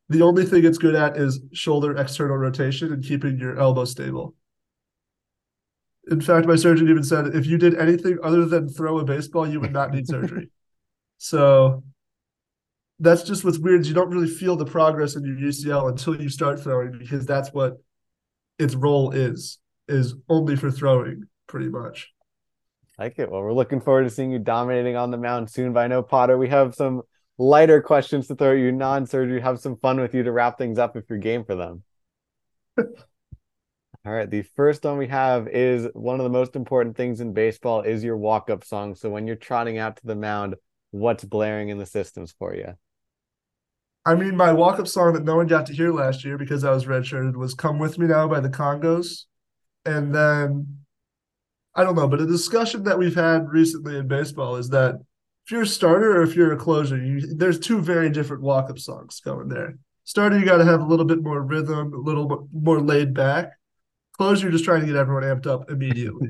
The 0.09 0.23
only 0.23 0.45
thing 0.45 0.65
it's 0.65 0.79
good 0.79 0.95
at 0.95 1.17
is 1.17 1.39
shoulder 1.53 1.95
external 1.95 2.37
rotation 2.37 2.91
and 2.91 3.03
keeping 3.03 3.37
your 3.37 3.59
elbow 3.59 3.85
stable. 3.85 4.35
In 6.09 6.19
fact, 6.19 6.47
my 6.47 6.55
surgeon 6.55 6.89
even 6.89 7.03
said 7.03 7.27
if 7.35 7.45
you 7.45 7.57
did 7.59 7.75
anything 7.75 8.17
other 8.23 8.45
than 8.45 8.67
throw 8.67 8.97
a 8.97 9.03
baseball, 9.05 9.47
you 9.47 9.59
would 9.59 9.73
not 9.73 9.91
need 9.91 10.07
surgery. 10.07 10.49
So 11.21 11.83
that's 12.97 13.23
just 13.23 13.43
what's 13.43 13.57
weird. 13.57 13.85
You 13.85 13.93
don't 13.93 14.09
really 14.09 14.29
feel 14.29 14.55
the 14.55 14.63
progress 14.63 15.17
in 15.17 15.25
your 15.25 15.35
UCL 15.35 15.89
until 15.89 16.15
you 16.19 16.29
start 16.29 16.61
throwing 16.61 16.97
because 16.97 17.25
that's 17.25 17.49
what 17.49 17.73
its 18.57 18.73
role 18.73 19.11
is, 19.11 19.59
is 19.89 20.15
only 20.29 20.55
for 20.55 20.71
throwing, 20.71 21.25
pretty 21.45 21.67
much. 21.67 22.07
like 22.97 23.19
it. 23.19 23.29
Well, 23.29 23.41
we're 23.41 23.51
looking 23.51 23.81
forward 23.81 24.05
to 24.05 24.09
seeing 24.09 24.31
you 24.31 24.39
dominating 24.39 24.95
on 24.95 25.11
the 25.11 25.17
mound 25.17 25.49
soon. 25.49 25.73
But 25.73 25.81
I 25.81 25.87
know, 25.87 26.03
Potter, 26.03 26.37
we 26.37 26.47
have 26.47 26.73
some 26.73 27.01
lighter 27.39 27.81
questions 27.81 28.27
to 28.27 28.35
throw 28.35 28.51
at 28.51 28.59
you, 28.59 28.71
non 28.71 29.07
surgery, 29.07 29.41
have 29.41 29.59
some 29.59 29.77
fun 29.77 29.99
with 29.99 30.13
you 30.13 30.21
to 30.23 30.31
wrap 30.31 30.59
things 30.59 30.77
up 30.77 30.95
if 30.95 31.05
you're 31.09 31.17
game 31.17 31.45
for 31.45 31.55
them. 31.55 31.83
All 32.77 34.13
right. 34.13 34.29
The 34.29 34.43
first 34.43 34.83
one 34.83 34.97
we 34.97 35.07
have 35.07 35.47
is 35.47 35.87
one 35.93 36.19
of 36.19 36.23
the 36.23 36.29
most 36.29 36.55
important 36.55 36.95
things 36.95 37.21
in 37.21 37.33
baseball 37.33 37.81
is 37.81 38.03
your 38.03 38.17
walk 38.17 38.49
up 38.49 38.63
song. 38.63 38.95
So 38.95 39.09
when 39.09 39.25
you're 39.25 39.35
trotting 39.35 39.77
out 39.77 39.97
to 39.97 40.05
the 40.05 40.15
mound, 40.15 40.55
what's 40.91 41.23
blaring 41.23 41.69
in 41.69 41.77
the 41.77 41.85
systems 41.85 42.33
for 42.37 42.55
you? 42.55 42.75
I 44.05 44.15
mean, 44.15 44.35
my 44.35 44.53
walk 44.53 44.79
up 44.79 44.87
song 44.87 45.13
that 45.13 45.25
no 45.25 45.35
one 45.35 45.47
got 45.47 45.65
to 45.67 45.73
hear 45.73 45.91
last 45.91 46.23
year 46.23 46.37
because 46.37 46.63
I 46.63 46.71
was 46.71 46.85
redshirted 46.85 47.35
was 47.35 47.53
Come 47.53 47.79
With 47.79 47.97
Me 47.97 48.07
Now 48.07 48.27
by 48.27 48.39
the 48.39 48.49
Kongos. 48.49 49.25
And 49.85 50.13
then 50.13 50.79
I 51.75 51.83
don't 51.83 51.95
know, 51.95 52.07
but 52.07 52.21
a 52.21 52.25
discussion 52.25 52.83
that 52.83 52.97
we've 52.97 53.15
had 53.15 53.49
recently 53.49 53.97
in 53.97 54.07
baseball 54.07 54.55
is 54.55 54.69
that 54.69 54.99
if 55.49 55.53
you're 55.53 55.63
a 55.63 55.65
starter 55.65 56.19
or 56.19 56.21
if 56.21 56.35
you're 56.35 56.53
a 56.53 56.57
closer, 56.57 57.03
you, 57.03 57.21
there's 57.35 57.57
two 57.57 57.81
very 57.81 58.11
different 58.11 58.43
walk 58.43 58.69
up 58.69 58.77
songs 58.77 59.19
going 59.19 59.47
there. 59.47 59.79
Starter, 60.03 60.37
you 60.37 60.45
got 60.45 60.57
to 60.57 60.63
have 60.63 60.79
a 60.79 60.85
little 60.85 61.05
bit 61.05 61.23
more 61.23 61.41
rhythm, 61.41 61.91
a 61.91 61.97
little 61.97 62.47
more 62.53 62.79
laid 62.79 63.15
back. 63.15 63.53
Close, 64.15 64.43
you're 64.43 64.51
just 64.51 64.63
trying 64.63 64.81
to 64.81 64.85
get 64.85 64.95
everyone 64.95 65.23
amped 65.23 65.47
up 65.47 65.71
immediately. 65.71 66.29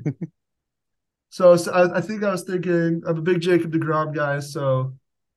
so, 1.31 1.57
so 1.57 1.69
I, 1.69 1.97
I, 1.97 2.01
think 2.01 2.23
I 2.23 2.31
was 2.31 2.43
thinking 2.43 3.01
I'm 3.05 3.17
a 3.17 3.21
big 3.21 3.41
Jacob 3.41 3.73
deGrom 3.73 4.15
guy, 4.15 4.39
so 4.39 4.93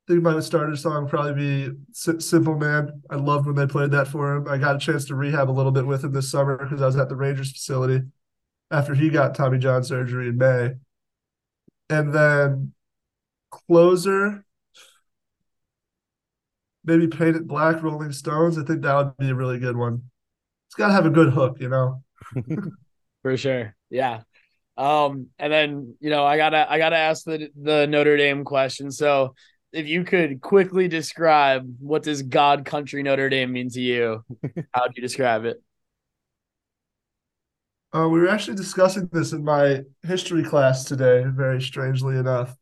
I 0.07 0.12
think 0.12 0.23
my 0.23 0.38
starter 0.38 0.77
song 0.77 1.09
probably 1.09 1.35
be 1.35 1.77
"Simple 1.90 2.57
Man." 2.57 3.03
I 3.11 3.16
loved 3.16 3.47
when 3.47 3.57
they 3.57 3.66
played 3.66 3.90
that 3.90 4.07
for 4.07 4.37
him. 4.37 4.47
I 4.47 4.59
got 4.59 4.77
a 4.77 4.79
chance 4.79 5.07
to 5.07 5.16
rehab 5.16 5.51
a 5.51 5.59
little 5.59 5.73
bit 5.73 5.88
with 5.88 6.05
him 6.05 6.12
this 6.12 6.31
summer 6.31 6.57
because 6.57 6.83
I 6.83 6.87
was 6.87 6.97
at 6.97 7.09
the 7.09 7.16
Rangers 7.16 7.51
facility 7.51 8.05
after 8.71 8.95
he 8.95 9.09
got 9.09 9.35
Tommy 9.35 9.59
John 9.59 9.83
surgery 9.83 10.29
in 10.29 10.38
May, 10.38 10.75
and 11.90 12.14
then 12.14 12.75
closer. 13.52 14.44
Maybe 16.84 17.06
paint 17.06 17.36
it 17.36 17.46
black, 17.46 17.80
Rolling 17.80 18.10
Stones. 18.10 18.58
I 18.58 18.64
think 18.64 18.82
that 18.82 18.96
would 18.96 19.16
be 19.16 19.30
a 19.30 19.34
really 19.34 19.60
good 19.60 19.76
one. 19.76 20.02
It's 20.66 20.74
got 20.74 20.88
to 20.88 20.92
have 20.94 21.06
a 21.06 21.10
good 21.10 21.32
hook, 21.32 21.58
you 21.60 21.68
know. 21.68 22.02
For 23.22 23.36
sure. 23.36 23.76
Yeah. 23.88 24.22
Um, 24.76 25.28
and 25.38 25.52
then 25.52 25.94
you 26.00 26.10
know, 26.10 26.24
I 26.24 26.36
gotta 26.36 26.70
I 26.70 26.78
gotta 26.78 26.96
ask 26.96 27.24
the 27.24 27.50
the 27.60 27.86
Notre 27.86 28.16
Dame 28.16 28.42
question. 28.42 28.90
So 28.90 29.34
if 29.72 29.86
you 29.86 30.04
could 30.04 30.40
quickly 30.40 30.88
describe 30.88 31.76
what 31.78 32.02
does 32.02 32.22
God 32.22 32.64
country 32.64 33.02
Notre 33.02 33.28
Dame 33.28 33.52
mean 33.52 33.70
to 33.70 33.80
you, 33.80 34.24
how 34.72 34.82
would 34.82 34.96
you 34.96 35.02
describe 35.02 35.44
it? 35.44 35.62
Uh, 37.94 38.08
we 38.08 38.20
were 38.20 38.28
actually 38.28 38.56
discussing 38.56 39.08
this 39.12 39.32
in 39.32 39.44
my 39.44 39.82
history 40.02 40.42
class 40.42 40.84
today, 40.84 41.24
very 41.26 41.60
strangely 41.60 42.16
enough. 42.16 42.56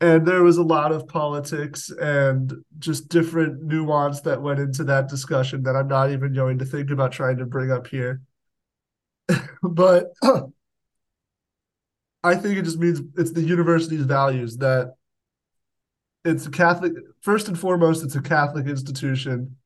And 0.00 0.26
there 0.26 0.42
was 0.42 0.58
a 0.58 0.62
lot 0.62 0.92
of 0.92 1.08
politics 1.08 1.90
and 1.90 2.52
just 2.78 3.08
different 3.08 3.62
nuance 3.62 4.20
that 4.22 4.42
went 4.42 4.60
into 4.60 4.84
that 4.84 5.08
discussion 5.08 5.62
that 5.62 5.74
I'm 5.74 5.88
not 5.88 6.10
even 6.10 6.34
going 6.34 6.58
to 6.58 6.66
think 6.66 6.90
about 6.90 7.12
trying 7.12 7.38
to 7.38 7.46
bring 7.46 7.72
up 7.72 7.86
here. 7.86 8.20
but 9.62 10.12
I 12.22 12.34
think 12.34 12.58
it 12.58 12.64
just 12.64 12.78
means 12.78 13.00
it's 13.16 13.32
the 13.32 13.42
university's 13.42 14.04
values 14.04 14.58
that 14.58 14.94
it's 16.24 16.44
a 16.44 16.50
Catholic 16.50 16.92
first 17.22 17.48
and 17.48 17.58
foremost, 17.58 18.04
it's 18.04 18.16
a 18.16 18.20
Catholic 18.20 18.66
institution. 18.66 19.56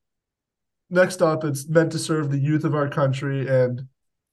Next 0.90 1.22
up, 1.22 1.42
it's 1.42 1.68
meant 1.68 1.90
to 1.92 1.98
serve 1.98 2.30
the 2.30 2.38
youth 2.38 2.64
of 2.64 2.74
our 2.74 2.88
country 2.88 3.48
and 3.48 3.88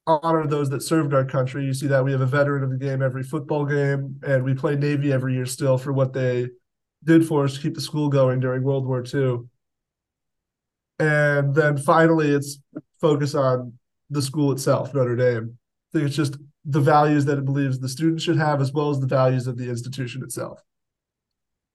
honor 0.08 0.48
those 0.48 0.70
that 0.70 0.82
served 0.82 1.14
our 1.14 1.26
country. 1.26 1.66
You 1.66 1.74
see 1.74 1.88
that 1.88 2.04
we 2.04 2.12
have 2.12 2.22
a 2.22 2.26
veteran 2.26 2.64
of 2.64 2.72
the 2.72 2.78
game 2.78 3.02
every 3.02 3.24
football 3.24 3.66
game, 3.66 4.20
and 4.26 4.44
we 4.44 4.54
play 4.54 4.76
Navy 4.76 5.12
every 5.12 5.34
year 5.34 5.46
still 5.46 5.78
for 5.78 5.94
what 5.94 6.14
they 6.14 6.48
did 7.04 7.28
for 7.28 7.44
us 7.44 7.54
to 7.56 7.62
keep 7.62 7.76
the 7.76 7.82
school 7.82 8.10
going 8.10 8.40
during 8.40 8.64
World 8.64 8.88
War 8.88 9.04
II. 9.04 9.40
And 11.00 11.54
then 11.54 11.78
finally, 11.78 12.30
it's 12.30 12.60
focus 13.00 13.36
on 13.36 13.74
the 14.10 14.22
school 14.22 14.52
itself, 14.52 14.94
Notre 14.94 15.16
Dame. 15.16 15.58
I 15.92 15.98
think 15.98 16.08
it's 16.08 16.16
just 16.16 16.38
the 16.66 16.82
values 16.82 17.26
that 17.26 17.38
it 17.38 17.46
believes 17.46 17.80
the 17.80 17.90
students 17.90 18.24
should 18.24 18.38
have, 18.38 18.62
as 18.62 18.74
well 18.74 18.90
as 18.90 19.00
the 19.00 19.08
values 19.08 19.48
of 19.48 19.58
the 19.58 19.70
institution 19.70 20.24
itself. 20.24 20.62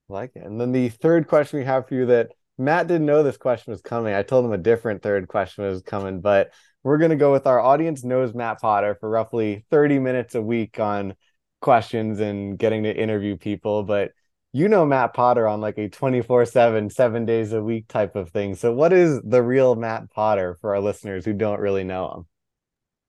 Like 0.09 0.33
it. 0.35 0.45
And 0.45 0.61
then 0.61 0.73
the 0.73 0.89
third 0.89 1.29
question 1.29 1.61
we 1.61 1.65
have 1.65 1.89
for 1.89 1.95
you 1.95 2.07
that 2.07 2.33
Matt 2.59 2.87
didn't 2.87 3.07
know 3.07 3.23
this 3.23 3.37
question 3.37 3.71
was 3.71 3.81
coming. 3.81 4.15
I 4.15 4.23
told 4.23 4.45
him 4.45 4.53
a 4.53 4.59
different 4.59 5.03
third 5.03 5.29
question 5.29 5.65
was 5.65 5.83
coming, 5.83 6.21
but 6.21 6.53
we're 6.83 6.99
going 6.99 7.11
to 7.11 7.17
go 7.17 7.33
with 7.33 7.47
our 7.47 7.61
audience 7.61 8.05
knows 8.05 8.35
Matt 8.35 8.61
Potter 8.61 8.97
for 8.99 9.09
roughly 9.09 9.65
30 9.71 9.99
minutes 9.99 10.35
a 10.35 10.43
week 10.43 10.81
on 10.81 11.15
questions 11.61 12.21
and 12.21 12.59
getting 12.59 12.83
to 12.83 12.95
interview 12.95 13.37
people. 13.37 13.83
But 13.85 14.13
you 14.53 14.69
know 14.69 14.85
Matt 14.85 15.15
Potter 15.15 15.47
on 15.47 15.61
like 15.61 15.79
a 15.79 15.89
24 15.89 16.45
7, 16.45 16.91
seven 16.91 17.25
days 17.25 17.53
a 17.53 17.63
week 17.63 17.89
type 17.89 18.17
of 18.17 18.31
thing. 18.31 18.55
So, 18.55 18.73
what 18.73 18.93
is 18.93 19.21
the 19.23 19.43
real 19.43 19.75
Matt 19.75 20.11
Potter 20.11 20.59
for 20.61 20.75
our 20.75 20.81
listeners 20.81 21.25
who 21.25 21.33
don't 21.33 21.61
really 21.61 21.85
know 21.85 22.13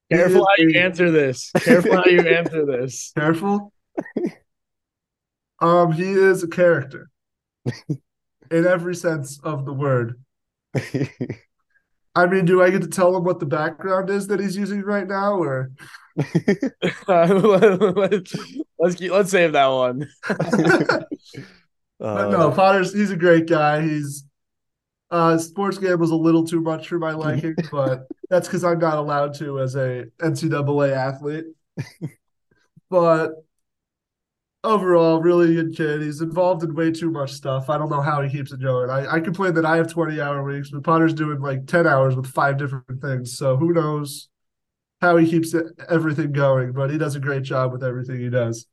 him? 0.10 0.18
Careful 0.18 0.46
how 0.46 0.64
you 0.64 0.80
answer 0.80 1.12
this. 1.12 1.52
Careful 1.52 1.96
how 1.96 2.06
you 2.06 2.22
answer 2.22 2.66
this. 2.66 3.12
Careful. 3.18 3.74
Um, 5.60 5.92
he 5.92 6.12
is 6.12 6.44
a 6.44 6.48
character 6.48 7.10
in 7.90 8.68
every 8.68 8.96
sense 8.96 9.40
of 9.44 9.66
the 9.66 9.74
word. 9.74 10.22
I 12.15 12.28
mean, 12.28 12.45
do 12.45 12.62
I 12.62 12.69
get 12.69 12.82
to 12.84 12.88
tell 12.88 13.15
him 13.15 13.23
what 13.23 13.39
the 13.39 13.45
background 13.45 14.10
is 14.10 14.28
that 14.28 14.39
he's 14.39 14.56
using 14.56 14.82
right 14.82 15.08
now, 15.08 15.36
or 15.36 15.71
let's 17.08 18.36
let's, 18.80 18.95
keep, 18.95 19.12
let's 19.12 19.32
save 19.32 19.54
that 19.54 19.67
one. 19.67 20.08
But 22.13 22.30
no, 22.30 22.49
Uh, 22.49 22.56
Potter's 22.56 22.93
he's 22.93 23.12
a 23.12 23.17
great 23.17 23.47
guy. 23.47 23.82
He's 23.82 24.26
uh 25.12 25.38
sports 25.38 25.78
game 25.78 25.99
was 25.99 26.12
a 26.12 26.15
little 26.15 26.45
too 26.45 26.62
much 26.62 26.88
for 26.88 26.99
my 26.99 27.12
liking, 27.13 27.56
but 27.71 28.08
that's 28.30 28.47
because 28.47 28.63
I'm 28.63 28.80
not 28.80 28.97
allowed 28.97 29.36
to 29.36 29.60
as 29.60 29.76
a 29.76 30.06
NCAA 30.19 30.91
athlete. 30.95 31.45
but 32.89 33.32
overall, 34.63 35.21
really 35.21 35.56
good 35.56 35.76
kid. 35.76 36.02
He's 36.02 36.21
involved 36.21 36.63
in 36.63 36.73
way 36.73 36.91
too 36.91 37.12
much 37.12 37.32
stuff. 37.32 37.69
I 37.69 37.78
don't 37.78 37.89
know 37.89 38.02
how 38.02 38.21
he 38.21 38.30
keeps 38.30 38.52
it 38.52 38.62
going. 38.62 38.89
I, 38.89 39.15
I 39.15 39.19
complain 39.19 39.54
that 39.56 39.65
I 39.65 39.78
have 39.78 39.91
20 39.91 40.19
hour 40.21 40.43
weeks, 40.43 40.69
but 40.69 40.84
Potter's 40.84 41.13
doing 41.13 41.39
like 41.41 41.67
10 41.67 41.86
hours 41.86 42.15
with 42.15 42.28
five 42.28 42.58
different 42.58 43.02
things. 43.02 43.38
So 43.38 43.58
who 43.58 43.73
knows 43.73 44.30
how 45.02 45.17
he 45.17 45.30
keeps 45.30 45.54
it, 45.54 45.65
everything 45.89 46.32
going, 46.32 46.71
but 46.71 46.89
he 46.89 46.97
does 46.97 47.15
a 47.15 47.19
great 47.19 47.43
job 47.43 47.71
with 47.71 47.84
everything 47.84 48.19
he 48.19 48.30
does. 48.30 48.67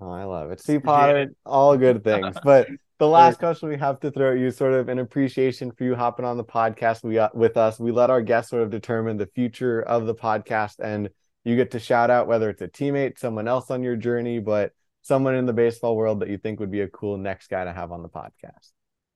Oh, 0.00 0.10
I 0.10 0.24
love 0.24 0.50
it. 0.50 0.60
See, 0.60 0.78
Potter, 0.78 1.32
all 1.44 1.76
good 1.76 2.04
things. 2.04 2.36
But 2.42 2.68
the 2.98 3.08
last 3.08 3.38
question 3.38 3.68
we 3.68 3.76
have 3.78 4.00
to 4.00 4.10
throw 4.10 4.32
at 4.32 4.38
you, 4.38 4.50
sort 4.50 4.74
of 4.74 4.88
an 4.88 4.98
appreciation 4.98 5.72
for 5.72 5.84
you 5.84 5.94
hopping 5.94 6.24
on 6.24 6.36
the 6.36 6.44
podcast 6.44 7.04
we 7.04 7.14
got 7.14 7.36
with 7.36 7.56
us. 7.56 7.78
We 7.78 7.92
let 7.92 8.10
our 8.10 8.22
guests 8.22 8.50
sort 8.50 8.62
of 8.62 8.70
determine 8.70 9.16
the 9.16 9.26
future 9.26 9.82
of 9.82 10.06
the 10.06 10.14
podcast, 10.14 10.80
and 10.80 11.08
you 11.44 11.56
get 11.56 11.72
to 11.72 11.80
shout 11.80 12.10
out 12.10 12.26
whether 12.26 12.48
it's 12.48 12.62
a 12.62 12.68
teammate, 12.68 13.18
someone 13.18 13.48
else 13.48 13.70
on 13.70 13.82
your 13.82 13.96
journey, 13.96 14.38
but 14.38 14.72
someone 15.02 15.34
in 15.34 15.46
the 15.46 15.52
baseball 15.52 15.96
world 15.96 16.20
that 16.20 16.28
you 16.30 16.38
think 16.38 16.60
would 16.60 16.70
be 16.70 16.80
a 16.80 16.88
cool 16.88 17.16
next 17.16 17.48
guy 17.50 17.64
to 17.64 17.72
have 17.72 17.92
on 17.92 18.02
the 18.02 18.08
podcast. 18.08 18.70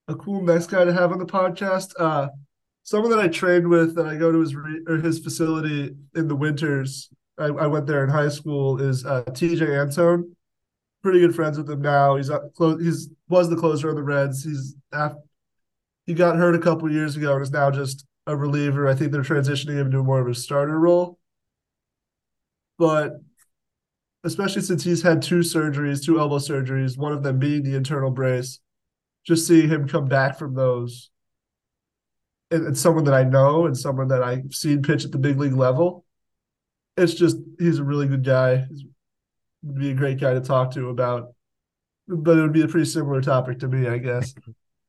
a 0.08 0.14
cool 0.14 0.42
next 0.42 0.66
guy 0.68 0.84
to 0.84 0.92
have 0.92 1.12
on 1.12 1.18
the 1.18 1.26
podcast. 1.26 1.92
Uh, 1.98 2.28
someone 2.84 3.10
that 3.10 3.18
I 3.20 3.28
trained 3.28 3.68
with 3.68 3.94
that 3.96 4.06
I 4.06 4.16
go 4.16 4.30
to 4.30 4.38
his 4.40 4.54
re- 4.54 4.82
or 4.86 4.96
his 4.98 5.18
facility 5.18 5.94
in 6.14 6.28
the 6.28 6.36
winters. 6.36 7.08
I, 7.38 7.46
I 7.46 7.66
went 7.66 7.86
there 7.86 8.04
in 8.04 8.10
high 8.10 8.28
school. 8.28 8.80
Is 8.80 9.04
uh, 9.04 9.24
Tejay 9.24 9.80
Antone. 9.80 10.34
Pretty 11.02 11.20
good 11.20 11.34
friends 11.34 11.58
with 11.58 11.68
him 11.70 11.82
now. 11.82 12.16
He's 12.16 12.30
uh, 12.30 12.38
close. 12.56 12.82
He's 12.82 13.08
was 13.28 13.48
the 13.50 13.56
closer 13.56 13.88
on 13.90 13.96
the 13.96 14.02
Reds. 14.02 14.44
He's 14.44 14.74
af- 14.92 15.16
he 16.06 16.14
got 16.14 16.36
hurt 16.36 16.54
a 16.54 16.60
couple 16.60 16.90
years 16.90 17.16
ago 17.16 17.34
and 17.34 17.42
is 17.42 17.50
now 17.50 17.70
just 17.70 18.06
a 18.26 18.36
reliever. 18.36 18.88
I 18.88 18.94
think 18.94 19.12
they're 19.12 19.22
transitioning 19.22 19.76
him 19.76 19.90
to 19.90 20.02
more 20.02 20.20
of 20.20 20.28
a 20.28 20.34
starter 20.34 20.78
role. 20.78 21.18
But 22.78 23.12
especially 24.24 24.62
since 24.62 24.82
he's 24.84 25.02
had 25.02 25.22
two 25.22 25.40
surgeries, 25.40 26.04
two 26.04 26.18
elbow 26.18 26.38
surgeries, 26.38 26.98
one 26.98 27.12
of 27.12 27.22
them 27.22 27.38
being 27.38 27.62
the 27.62 27.76
internal 27.76 28.10
brace, 28.10 28.60
just 29.26 29.46
seeing 29.46 29.68
him 29.68 29.88
come 29.88 30.06
back 30.06 30.38
from 30.38 30.54
those 30.54 31.10
and, 32.50 32.66
and 32.66 32.78
someone 32.78 33.04
that 33.04 33.14
I 33.14 33.24
know 33.24 33.66
and 33.66 33.76
someone 33.76 34.08
that 34.08 34.22
I've 34.22 34.54
seen 34.54 34.82
pitch 34.82 35.04
at 35.04 35.12
the 35.12 35.18
big 35.18 35.38
league 35.38 35.54
level, 35.54 36.04
it's 36.96 37.14
just 37.14 37.36
he's 37.58 37.78
a 37.78 37.84
really 37.84 38.06
good 38.08 38.24
guy. 38.24 38.66
He's, 38.68 38.84
would 39.62 39.78
be 39.78 39.90
a 39.90 39.94
great 39.94 40.20
guy 40.20 40.34
to 40.34 40.40
talk 40.40 40.70
to 40.72 40.90
about, 40.90 41.32
but 42.06 42.38
it 42.38 42.42
would 42.42 42.52
be 42.52 42.62
a 42.62 42.68
pretty 42.68 42.86
similar 42.86 43.20
topic 43.20 43.58
to 43.60 43.68
me, 43.68 43.88
I 43.88 43.98
guess. 43.98 44.34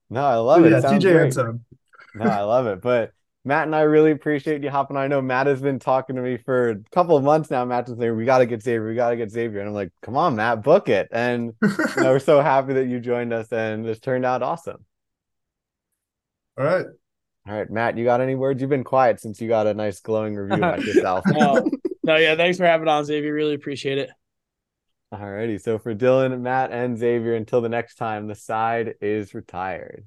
No, 0.10 0.24
I 0.26 0.36
love 0.36 0.62
But 0.62 0.72
it. 0.72 0.84
yeah, 0.84 0.90
Tejay. 0.92 1.26
Antone. 1.26 1.66
No, 2.14 2.26
I 2.26 2.42
love 2.44 2.68
it. 2.68 2.82
But 2.82 3.12
Matt 3.48 3.66
and 3.66 3.76
I 3.76 3.82
really 3.82 4.12
appreciate 4.12 4.62
you 4.62 4.70
hopping. 4.70 4.98
on. 4.98 5.04
I 5.04 5.08
know 5.08 5.22
Matt 5.22 5.48
has 5.48 5.62
been 5.62 5.80
talking 5.80 6.18
to 6.18 6.22
me 6.22 6.36
for 6.36 6.72
a 6.72 6.76
couple 6.92 7.16
of 7.16 7.24
months 7.24 7.50
now. 7.50 7.64
Matt's 7.64 7.90
been 7.90 7.98
saying, 7.98 8.18
we 8.18 8.26
got 8.26 8.40
to 8.40 8.46
get 8.46 8.62
Xavier. 8.62 8.86
We 8.86 8.94
got 8.94 9.12
to 9.12 9.16
get 9.16 9.32
Xavier. 9.32 9.62
And 9.62 9.70
I'm 9.70 9.74
like, 9.74 9.94
come 10.02 10.18
on, 10.18 10.36
Matt, 10.36 10.64
book 10.64 10.90
it. 10.90 11.08
And 11.14 11.54
you 11.62 11.70
know, 11.96 12.12
we're 12.12 12.20
so 12.20 12.42
happy 12.42 12.74
that 12.74 12.88
you 12.88 13.00
joined 13.00 13.32
us 13.32 13.52
and 13.54 13.86
this 13.86 14.00
turned 14.00 14.26
out 14.26 14.44
awesome. 14.44 14.84
All 16.58 16.66
right. 16.66 16.86
All 17.48 17.54
right, 17.54 17.70
Matt, 17.70 17.98
you 17.98 18.04
got 18.04 18.20
any 18.20 18.36
words? 18.36 18.60
You've 18.60 18.70
been 18.70 18.84
quiet 18.84 19.22
since 19.22 19.40
you 19.40 19.48
got 19.48 19.66
a 19.68 19.74
nice 19.74 20.02
glowing 20.02 20.36
review 20.36 20.58
about 20.58 20.82
yourself. 20.86 21.24
No, 21.28 21.66
no, 22.04 22.18
yeah. 22.18 22.36
Thanks 22.36 22.58
for 22.58 22.66
having 22.66 22.90
on, 22.90 23.06
Xavier. 23.06 23.34
Really 23.34 23.54
appreciate 23.56 23.98
it. 23.98 24.10
All 25.14 25.32
righty. 25.32 25.58
So 25.58 25.80
for 25.80 25.96
Dylan, 25.96 26.42
Matt, 26.42 26.74
and 26.74 26.98
Xavier, 26.98 27.36
until 27.36 27.62
the 27.62 27.70
next 27.70 27.96
time, 27.96 28.28
the 28.28 28.36
side 28.36 28.96
is 29.00 29.34
retired. 29.34 30.06